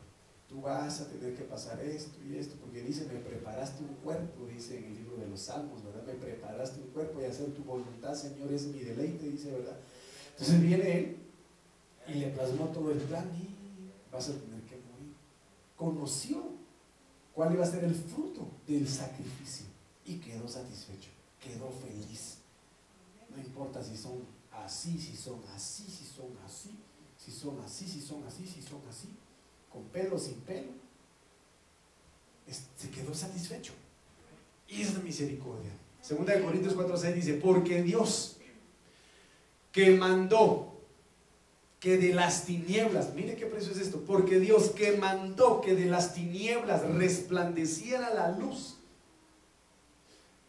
[0.49, 4.47] tú vas a tener que pasar esto y esto, porque dice, me preparaste un cuerpo,
[4.47, 6.03] dice en el libro de los Salmos, ¿verdad?
[6.05, 9.77] Me preparaste un cuerpo y hacer tu voluntad, Señor, es mi deleite, dice, ¿verdad?
[10.33, 11.17] Entonces viene él
[12.13, 15.15] y le plasmó todo el plan y vas a tener que morir.
[15.77, 16.43] Conoció
[17.35, 19.67] cuál iba a ser el fruto del sacrificio
[20.05, 22.39] y quedó satisfecho quedó feliz.
[23.35, 26.71] No importa si son así, si son así, si son así,
[27.17, 29.09] si son así, si son así, si son así,
[29.73, 30.73] con pelo, sin pelo.
[32.47, 33.73] se quedó satisfecho.
[34.69, 35.71] Y es la misericordia.
[36.01, 38.37] Segunda de Corintios 4:6 dice, porque Dios
[39.73, 40.70] que mandó
[41.81, 45.87] que de las tinieblas, mire qué precio es esto, porque Dios que mandó que de
[45.87, 48.77] las tinieblas resplandeciera la luz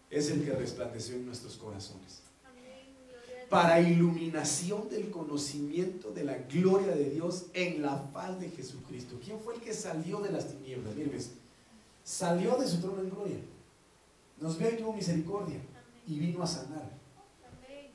[0.10, 2.22] es el que resplandeció en nuestros corazones.
[3.50, 9.20] Para iluminación del conocimiento de la gloria de Dios en la faz de Jesucristo.
[9.24, 10.96] ¿Quién fue el que salió de las tinieblas?
[10.96, 11.18] Mire,
[12.04, 13.38] salió de su trono en gloria.
[14.40, 15.60] Nos ve y tuvo misericordia
[16.08, 17.01] y vino a sanar.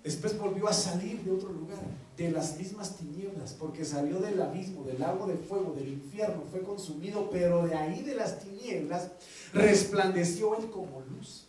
[0.06, 1.80] Después volvió a salir de otro lugar,
[2.16, 6.62] de las mismas tinieblas, porque salió del abismo, del lago de fuego, del infierno, fue
[6.62, 9.08] consumido, pero de ahí de las tinieblas
[9.52, 11.48] resplandeció él como luz.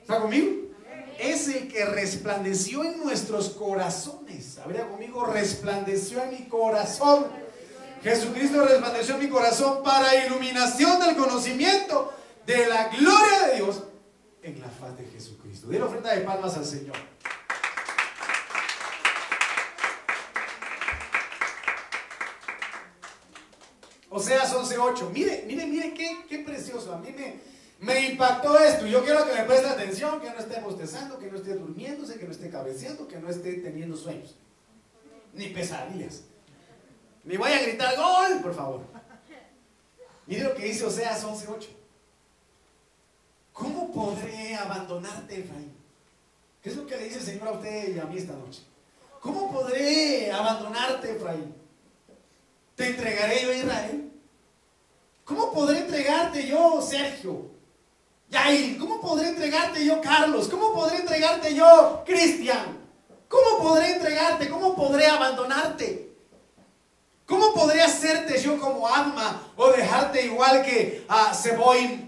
[0.00, 0.68] ¿Está conmigo?
[1.18, 4.58] Es el que resplandeció en nuestros corazones.
[4.58, 7.26] Habría conmigo, resplandeció en mi corazón.
[8.04, 12.12] Jesucristo resplandeció en mi corazón para iluminación del conocimiento
[12.46, 13.82] de la gloria de Dios
[14.44, 15.04] en la faz de
[15.58, 15.78] Jesucristo.
[15.78, 16.96] la ofrenda de palmas al Señor.
[24.10, 25.10] Oseas 11.8.
[25.10, 26.92] Mire, mire, mire qué, qué precioso.
[26.92, 27.40] A mí me,
[27.80, 28.86] me impactó esto.
[28.86, 32.24] Yo quiero que me preste atención, que no esté bostezando, que no esté durmiéndose, que
[32.24, 34.36] no esté cabeceando, que no esté teniendo sueños.
[35.34, 36.22] Ni pesadillas.
[37.24, 38.80] Ni voy a gritar gol, por favor.
[40.26, 41.77] Mire lo que dice Oseas 11:8.
[43.58, 45.74] ¿Cómo podré abandonarte, Efraín?
[46.62, 48.62] ¿Qué es lo que le dice el Señor a usted y a mí esta noche?
[49.20, 51.52] ¿Cómo podré abandonarte, Efraín?
[52.76, 54.12] ¿Te entregaré yo Israel?
[55.24, 57.50] ¿Cómo podré entregarte yo, Sergio?
[58.30, 60.46] Yair, ¿cómo podré entregarte yo, Carlos?
[60.48, 62.78] ¿Cómo podré entregarte yo, Cristian?
[63.28, 64.48] ¿Cómo podré entregarte?
[64.48, 66.12] ¿Cómo podré abandonarte?
[67.26, 72.07] ¿Cómo podré hacerte yo como alma o dejarte igual que a Seboim?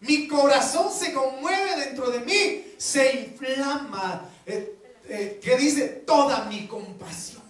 [0.00, 4.28] Mi corazón se conmueve dentro de mí, se inflama.
[4.44, 4.78] Eh,
[5.08, 5.88] eh, ¿Qué dice?
[6.06, 7.42] Toda mi compasión.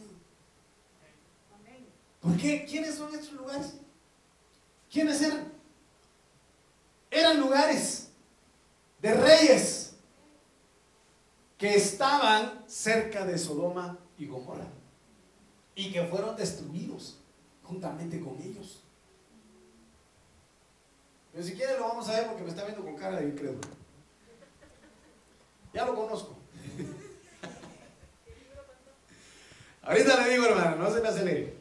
[2.20, 2.64] ¿Por qué?
[2.64, 3.74] ¿Quiénes son estos lugares?
[4.90, 5.52] ¿Quiénes eran?
[7.10, 8.08] Eran lugares
[9.00, 9.94] de reyes
[11.56, 14.66] que estaban cerca de Sodoma y Gomorra
[15.74, 17.18] y que fueron destruidos
[17.62, 18.82] juntamente con ellos.
[21.36, 23.60] Pero si quiere lo vamos a ver porque me está viendo con cara de incrédulo.
[25.74, 26.34] Ya lo conozco.
[29.82, 31.54] Ahorita le digo, hermano, no se me acelere.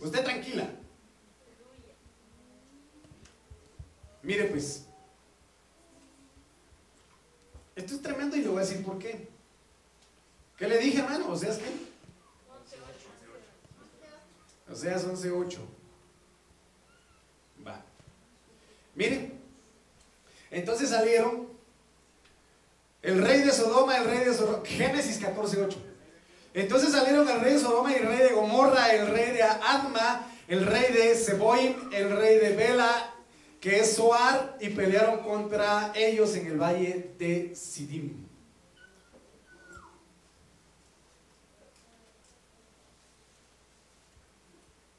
[0.00, 0.68] Usted tranquila.
[4.24, 4.88] Mire pues,
[7.76, 9.33] esto es tremendo y le voy a decir por qué.
[10.64, 11.30] ¿Qué le dije, hermano?
[11.30, 11.64] O sea, es que...
[14.72, 15.58] O sea, es 11.8.
[17.66, 17.82] Va.
[18.94, 19.32] Mire,
[20.50, 21.48] entonces salieron
[23.02, 25.76] el rey de Sodoma, el rey de Sodoma, Génesis 14.8.
[26.54, 30.26] Entonces salieron el rey de Sodoma y el rey de Gomorra, el rey de Adma,
[30.48, 33.14] el rey de Seboim, el rey de Bela,
[33.60, 38.23] que es Soar, y pelearon contra ellos en el valle de Sidim.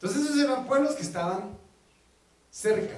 [0.05, 1.57] Entonces esos eran pueblos que estaban
[2.51, 2.93] cerca.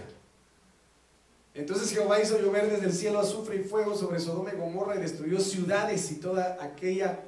[1.54, 5.00] Entonces Jehová hizo llover desde el cielo azufre y fuego sobre Sodoma y Gomorra y
[5.00, 7.22] destruyó ciudades y toda aquella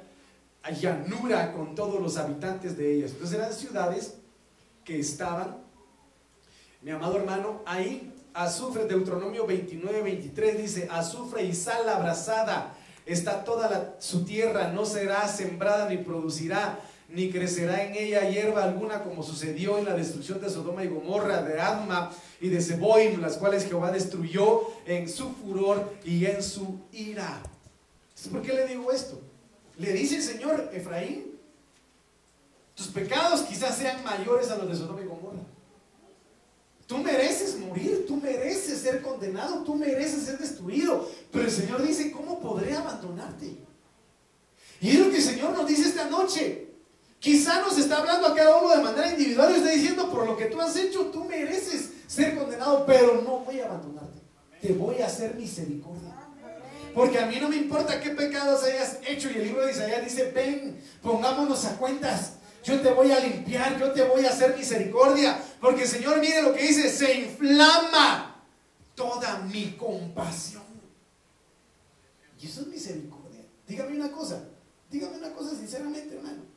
[0.78, 3.12] llanura con todos los habitantes de ellas.
[3.12, 4.16] Entonces eran ciudades
[4.84, 5.56] que estaban,
[6.82, 12.76] mi amado hermano, ahí azufre, Deuteronomio 29, 23 dice, azufre y sal abrazada
[13.06, 16.78] está toda su tierra, no será sembrada ni producirá,
[17.12, 21.42] ni crecerá en ella hierba alguna como sucedió en la destrucción de Sodoma y Gomorra,
[21.42, 26.78] de Adma y de Seboim, las cuales Jehová destruyó en su furor y en su
[26.92, 27.42] ira.
[28.30, 29.20] ¿Por qué le digo esto?
[29.78, 31.38] Le dice el Señor, Efraín,
[32.74, 35.40] tus pecados quizás sean mayores a los de Sodoma y Gomorra.
[36.86, 41.08] Tú mereces morir, tú mereces ser condenado, tú mereces ser destruido.
[41.30, 43.56] Pero el Señor dice, ¿cómo podré abandonarte?
[44.80, 46.69] Y es lo que el Señor nos dice esta noche.
[47.20, 50.38] Quizá nos está hablando a cada uno de manera individual y está diciendo, por lo
[50.38, 54.20] que tú has hecho, tú mereces ser condenado, pero no voy a abandonarte.
[54.62, 56.16] Te voy a hacer misericordia.
[56.94, 59.30] Porque a mí no me importa qué pecados hayas hecho.
[59.30, 62.32] Y el libro de Isaías dice, ven, pongámonos a cuentas.
[62.64, 65.38] Yo te voy a limpiar, yo te voy a hacer misericordia.
[65.60, 68.42] Porque el Señor, mire lo que dice, se inflama
[68.94, 70.64] toda mi compasión.
[72.40, 73.44] Y eso es misericordia.
[73.68, 74.42] Dígame una cosa,
[74.90, 76.49] dígame una cosa sinceramente, hermano.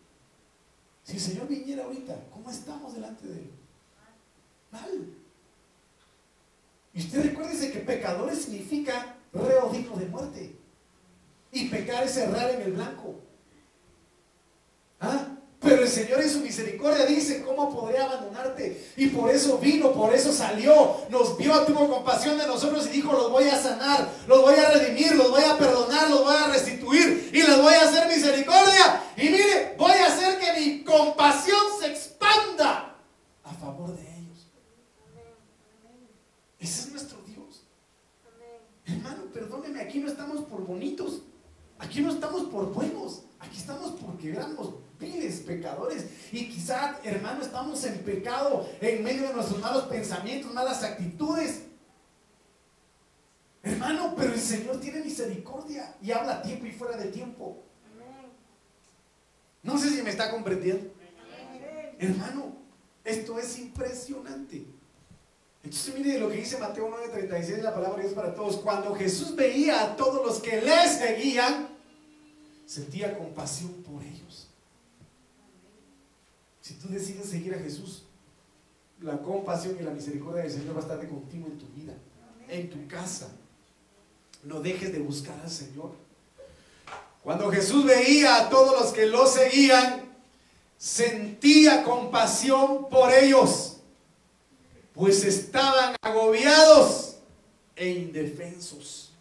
[1.04, 3.52] Si el Señor viniera ahorita, ¿cómo estamos delante de Él?
[4.72, 5.14] Mal.
[6.94, 10.56] Y usted recuérdese que pecadores significa reo digno de muerte.
[11.52, 13.16] Y pecar es errar en el blanco.
[15.00, 15.34] ¿Ah?
[15.64, 18.92] Pero el Señor en su misericordia dice, ¿cómo podré abandonarte?
[18.98, 23.14] Y por eso vino, por eso salió, nos vio, tuvo compasión de nosotros y dijo,
[23.14, 26.48] los voy a sanar, los voy a redimir, los voy a perdonar, los voy a
[26.48, 29.04] restituir y les voy a hacer misericordia.
[29.16, 32.98] Y mire, voy a hacer que mi compasión se expanda
[33.46, 34.48] a favor de ellos.
[36.60, 37.64] Ese es nuestro Dios.
[38.86, 41.22] Hermano, perdóneme, aquí no estamos por bonitos,
[41.80, 44.74] aquí no estamos por buenos, aquí estamos porque éramos
[45.46, 46.06] pecadores.
[46.32, 48.68] Y quizá, hermano, estamos en pecado
[49.44, 51.64] nuestros malos pensamientos, malas actitudes.
[53.62, 57.64] Hermano, pero el Señor tiene misericordia y habla tiempo y fuera de tiempo.
[59.62, 60.92] No sé si me está comprendiendo.
[61.98, 62.58] Hermano,
[63.04, 64.66] esto es impresionante.
[65.64, 68.58] Entonces mire lo que dice Mateo 9:36, la palabra de Dios para todos.
[68.58, 71.70] Cuando Jesús veía a todos los que le seguían,
[72.66, 74.50] sentía compasión por ellos.
[76.60, 78.04] Si tú decides seguir a Jesús,
[79.04, 81.94] la compasión y la misericordia del Señor va a estar de continuo en tu vida,
[82.48, 83.30] en tu casa.
[84.44, 85.92] No dejes de buscar al Señor.
[87.22, 90.04] Cuando Jesús veía a todos los que lo seguían,
[90.78, 93.78] sentía compasión por ellos,
[94.94, 97.18] pues estaban agobiados
[97.76, 99.12] e indefensos.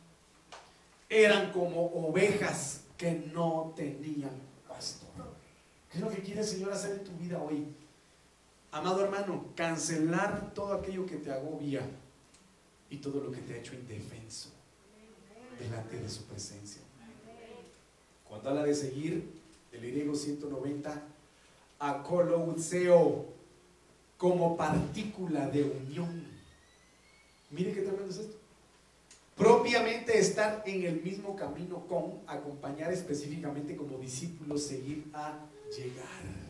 [1.09, 4.31] Eran como ovejas que no tenían
[4.69, 5.09] pastor.
[5.91, 7.67] ¿Qué es lo que quiere el Señor hacer en tu vida hoy?
[8.73, 11.83] Amado hermano, cancelar todo aquello que te agobia
[12.89, 14.49] y todo lo que te ha hecho indefenso
[15.59, 16.81] delante de su presencia.
[18.27, 19.31] Cuando habla de seguir,
[19.73, 21.03] el griego 190,
[21.79, 23.27] akoloutseo,
[24.17, 26.25] como partícula de unión.
[27.51, 28.39] Mire qué tremendo es esto.
[29.37, 35.39] Propiamente estar en el mismo camino con, acompañar específicamente como discípulos, seguir a
[35.77, 36.42] llegar.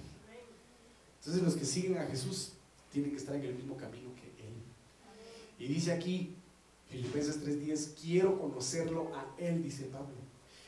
[1.23, 2.53] Entonces los que siguen a Jesús
[2.93, 4.55] tienen que estar en el mismo camino que Él.
[5.59, 6.35] Y dice aquí,
[6.89, 10.23] Filipenses 3:10, quiero conocerlo a Él, dice Pablo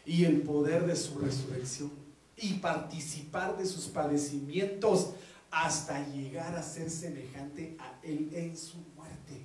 [0.07, 1.91] y el poder de su resurrección
[2.37, 5.13] y participar de sus padecimientos
[5.51, 9.41] hasta llegar a ser semejante a Él en su muerte.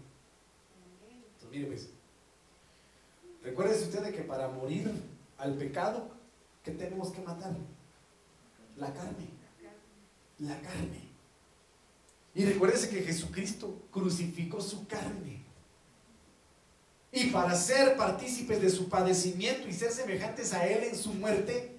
[1.33, 1.89] Entonces, mire pues,
[3.43, 4.91] recuérdese usted que para morir
[5.37, 6.09] al pecado,
[6.63, 7.55] ¿qué tenemos que matar?
[8.75, 9.38] La carne.
[10.39, 11.09] La carne.
[12.35, 15.39] Y recuérdese que Jesucristo crucificó su carne
[17.11, 21.75] y para ser partícipes de su padecimiento y ser semejantes a Él en su muerte,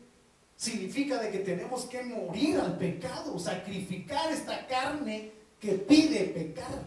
[0.57, 5.31] significa de que tenemos que morir al pecado, sacrificar esta carne
[5.61, 6.83] que pide pecar,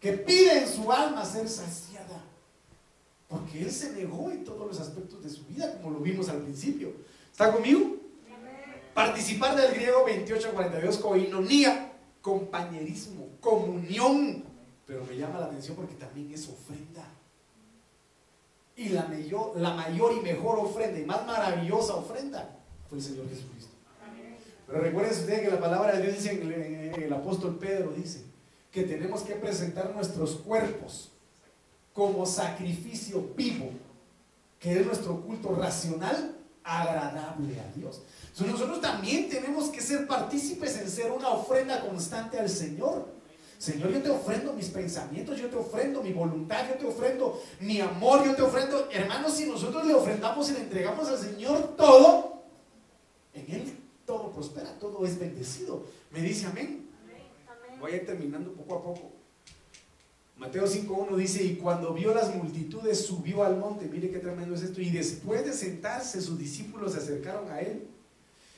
[0.00, 2.24] que pide en su alma ser saciada,
[3.28, 6.38] porque Él se negó en todos los aspectos de su vida, como lo vimos al
[6.38, 6.92] principio.
[7.30, 7.96] ¿Está conmigo?
[8.94, 11.92] Participar del griego 28-42, coinonía,
[12.22, 14.44] compañerismo, comunión,
[14.86, 17.04] pero me llama la atención porque también es ofrenda.
[18.76, 22.56] Y la mayor, la mayor y mejor ofrenda y más maravillosa ofrenda
[22.88, 23.72] fue el Señor Jesucristo.
[24.66, 28.24] Pero recuerden ustedes que la palabra de Dios dice, el apóstol Pedro dice,
[28.70, 31.10] que tenemos que presentar nuestros cuerpos
[31.92, 33.70] como sacrificio vivo,
[34.58, 38.02] que es nuestro culto racional agradable a Dios.
[38.40, 43.06] Nosotros también tenemos que ser partícipes en ser una ofrenda constante al Señor.
[43.58, 47.80] Señor, yo te ofrendo mis pensamientos, yo te ofrendo mi voluntad, yo te ofrendo mi
[47.80, 52.42] amor, yo te ofrendo, hermanos, si nosotros le ofrendamos y le entregamos al Señor todo,
[53.32, 55.84] en Él todo prospera, todo es bendecido.
[56.10, 56.90] Me dice amén.
[57.80, 59.12] Voy a ir terminando poco a poco.
[60.36, 64.62] Mateo 5.1 dice, y cuando vio las multitudes subió al monte, mire qué tremendo es
[64.62, 67.86] esto, y después de sentarse sus discípulos se acercaron a él,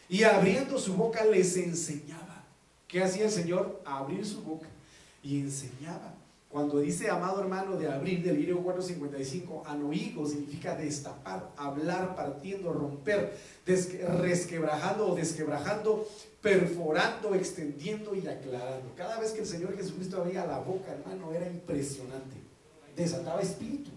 [0.09, 2.45] y abriendo su boca les enseñaba.
[2.89, 3.83] ¿Qué hacía el Señor?
[3.85, 4.69] abrir su boca
[5.23, 6.15] y enseñaba.
[6.49, 13.37] Cuando dice amado hermano de abrir del griego 455, anoigo significa destapar, hablar, partiendo, romper,
[13.67, 16.09] resquebrajando o desquebrajando,
[16.41, 18.91] perforando, extendiendo y aclarando.
[18.97, 22.37] Cada vez que el Señor Jesucristo abría la boca, hermano, era impresionante.
[22.97, 23.91] Desataba espíritu,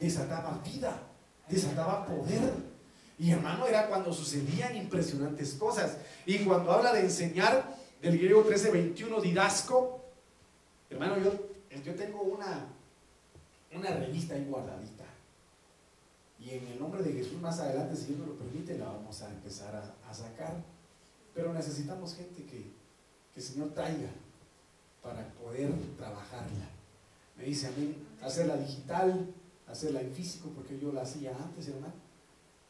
[0.00, 1.00] desataba vida,
[1.48, 2.73] desataba poder.
[3.18, 5.96] Y hermano, era cuando sucedían impresionantes cosas.
[6.26, 10.04] Y cuando habla de enseñar, del griego 1321, didasco,
[10.94, 11.32] Hermano, yo,
[11.84, 12.66] yo tengo una,
[13.74, 15.04] una revista ahí guardadita.
[16.38, 19.20] Y en el nombre de Jesús, más adelante, si Dios nos lo permite, la vamos
[19.22, 20.54] a empezar a, sacar.
[21.34, 22.70] Pero necesitamos gente que,
[23.32, 24.10] que el Señor traiga
[25.02, 26.68] para poder trabajarla.
[27.36, 29.34] Me dice a mí, hacerla digital,
[29.66, 31.94] hacerla en físico, porque yo la hacía antes, hermano.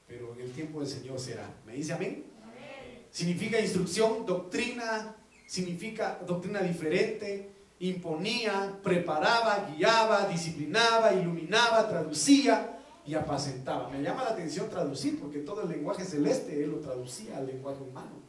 [0.06, 1.48] Pero en el tiempo del Señor será.
[1.66, 2.24] ¿Me dice amén?
[2.42, 3.06] amén.
[3.10, 13.88] Significa instrucción, doctrina, significa doctrina diferente, imponía, preparaba, guiaba, disciplinaba, iluminaba, traducía y apacentaba.
[13.88, 17.82] Me llama la atención traducir porque todo el lenguaje celeste él lo traducía al lenguaje
[17.82, 18.22] humano.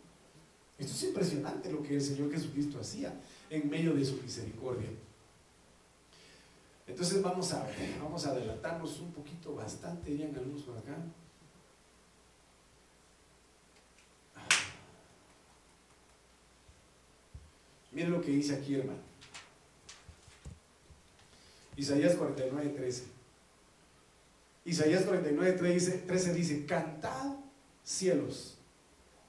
[0.77, 3.13] Esto es impresionante lo que el Señor Jesucristo hacía
[3.49, 4.89] en medio de su misericordia.
[6.87, 7.65] Entonces vamos a
[8.01, 10.97] vamos a adelantarnos un poquito, bastante, bien algunos por acá.
[17.95, 18.99] Miren lo que dice aquí, hermano.
[21.77, 23.03] Isaías 49, 13.
[24.65, 25.53] Isaías 49,
[26.05, 27.35] 13 dice, cantad
[27.83, 28.55] cielos,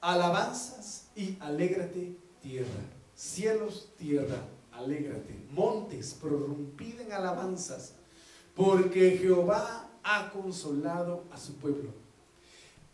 [0.01, 2.81] alabanzas y alégrate tierra.
[3.15, 4.43] Cielos, tierra,
[4.73, 5.35] alégrate.
[5.53, 7.93] Montes, prorrumpid en alabanzas,
[8.55, 11.91] porque Jehová ha consolado a su pueblo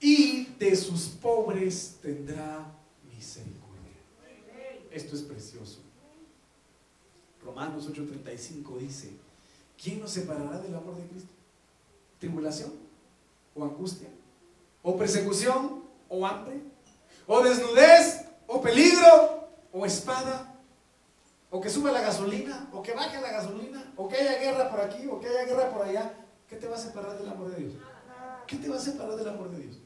[0.01, 2.66] y de sus pobres tendrá
[3.14, 3.62] misericordia.
[4.93, 5.80] Esto es precioso.
[7.45, 9.11] Romanos 8:35 dice,
[9.82, 11.30] ¿quién nos separará del amor de Cristo?
[12.18, 12.72] ¿Tribulación?
[13.55, 14.09] ¿O angustia?
[14.82, 15.82] ¿O persecución?
[16.09, 16.61] ¿O hambre?
[17.26, 18.26] ¿O desnudez?
[18.47, 19.49] ¿O peligro?
[19.72, 20.55] ¿O espada?
[21.51, 22.68] ¿O que suba la gasolina?
[22.72, 23.93] ¿O que baje la gasolina?
[23.97, 25.07] ¿O que haya guerra por aquí?
[25.07, 26.14] ¿O que haya guerra por allá?
[26.49, 27.74] ¿Qué te va a separar del amor de Dios?
[28.47, 29.78] ¿Qué te va a separar del amor de Dios?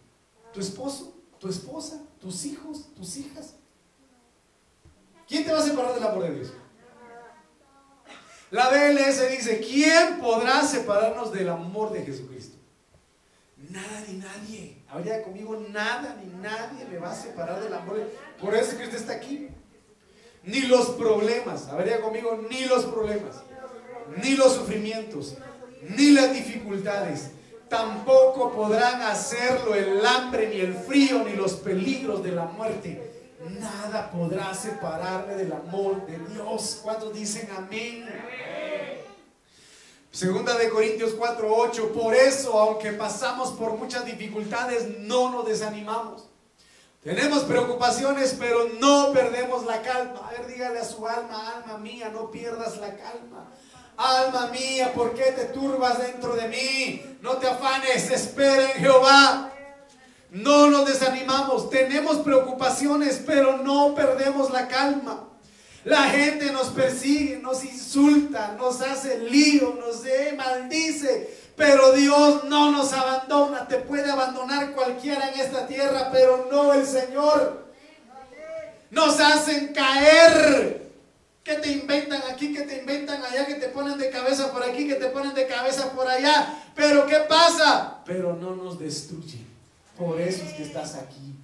[0.52, 1.14] ¿Tu esposo?
[1.38, 2.02] ¿Tu esposa?
[2.20, 2.92] ¿Tus hijos?
[2.94, 3.54] tus hijas.
[5.28, 6.52] ¿Quién te va a separar del amor de Dios?
[8.50, 12.56] La BLS dice, ¿quién podrá separarnos del amor de Jesucristo?
[13.56, 14.76] Nada ni nadie.
[14.88, 18.00] Habría conmigo, nada ni nadie me va a separar del amor.
[18.40, 19.48] Por eso que usted está aquí.
[20.44, 21.66] Ni los problemas.
[21.68, 23.42] Habría conmigo, ni los problemas.
[24.22, 25.36] Ni los sufrimientos.
[25.96, 27.30] Ni las dificultades.
[27.68, 33.15] Tampoco podrán hacerlo el hambre, ni el frío, ni los peligros de la muerte
[33.50, 36.80] nada podrá separarme del amor de Dios.
[36.82, 38.08] ¿Cuántos dicen amén?
[40.10, 46.28] Segunda de Corintios 4:8, por eso, aunque pasamos por muchas dificultades, no nos desanimamos.
[47.04, 50.26] Tenemos preocupaciones, pero no perdemos la calma.
[50.26, 53.52] A ver, dígale a su alma, alma mía, no pierdas la calma.
[53.96, 57.18] Alma mía, ¿por qué te turbas dentro de mí?
[57.20, 59.52] No te afanes, espera en Jehová.
[60.30, 65.28] No nos desanimamos, tenemos preocupaciones, pero no perdemos la calma.
[65.84, 70.02] La gente nos persigue, nos insulta, nos hace lío, nos
[70.36, 73.68] maldice, pero Dios no nos abandona.
[73.68, 77.66] Te puede abandonar cualquiera en esta tierra, pero no el Señor.
[78.90, 80.86] Nos hacen caer.
[81.44, 84.88] Que te inventan aquí, que te inventan allá, que te ponen de cabeza por aquí,
[84.88, 86.64] que te ponen de cabeza por allá.
[86.74, 88.02] Pero ¿qué pasa?
[88.04, 89.45] Pero no nos destruyen.
[89.96, 91.34] Por eso es que estás aquí.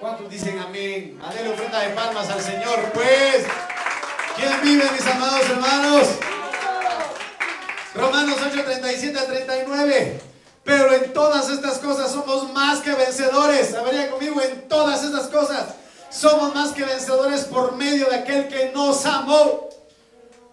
[0.00, 1.18] ¿Cuántos dicen amén?
[1.20, 3.44] Dale ofrenda de palmas al Señor, pues.
[4.36, 6.08] ¿Quién vive, mis amados hermanos?
[7.94, 10.20] Romanos 8, 37 a 39.
[10.64, 13.74] Pero en todas estas cosas somos más que vencedores.
[13.74, 15.74] Habría conmigo en todas estas cosas.
[16.10, 19.68] Somos más que vencedores por medio de aquel que nos amó.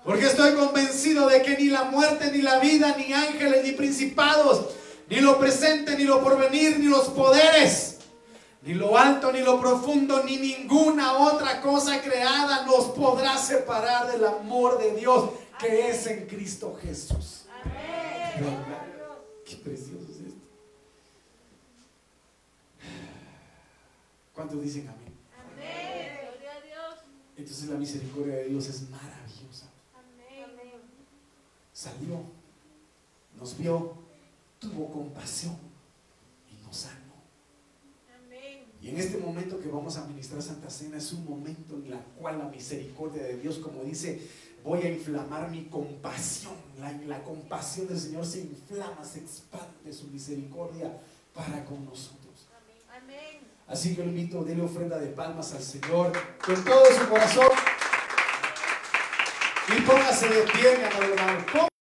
[0.03, 4.65] Porque estoy convencido de que ni la muerte, ni la vida, ni ángeles, ni principados
[5.09, 7.97] ni lo presente, ni lo porvenir, ni los poderes,
[8.61, 14.25] ni lo alto, ni lo profundo, ni ninguna otra cosa creada nos podrá separar del
[14.25, 17.45] amor de Dios que es en Cristo Jesús.
[17.63, 18.65] Amén.
[19.45, 20.41] Qué precioso es esto.
[24.33, 25.13] ¿Cuántos dicen amén?
[25.37, 26.13] Amén.
[27.37, 29.67] Entonces la misericordia de Dios es maravillosa.
[29.93, 30.81] Amén.
[31.73, 32.23] Salió,
[33.39, 34.02] nos vio,
[34.63, 35.57] tuvo compasión
[36.49, 37.13] y nos sanó.
[38.81, 41.99] Y en este momento que vamos a ministrar Santa Cena es un momento en el
[42.19, 44.27] cual la misericordia de Dios, como dice,
[44.63, 46.53] voy a inflamar mi compasión.
[46.79, 50.99] La, la compasión del Señor se inflama, se expande su misericordia
[51.33, 52.23] para con nosotros.
[53.67, 56.11] Así que lo invito, déle ofrenda de palmas al Señor
[56.45, 57.47] con todo su corazón.
[59.69, 61.72] Y póngase de pie, mi hermano.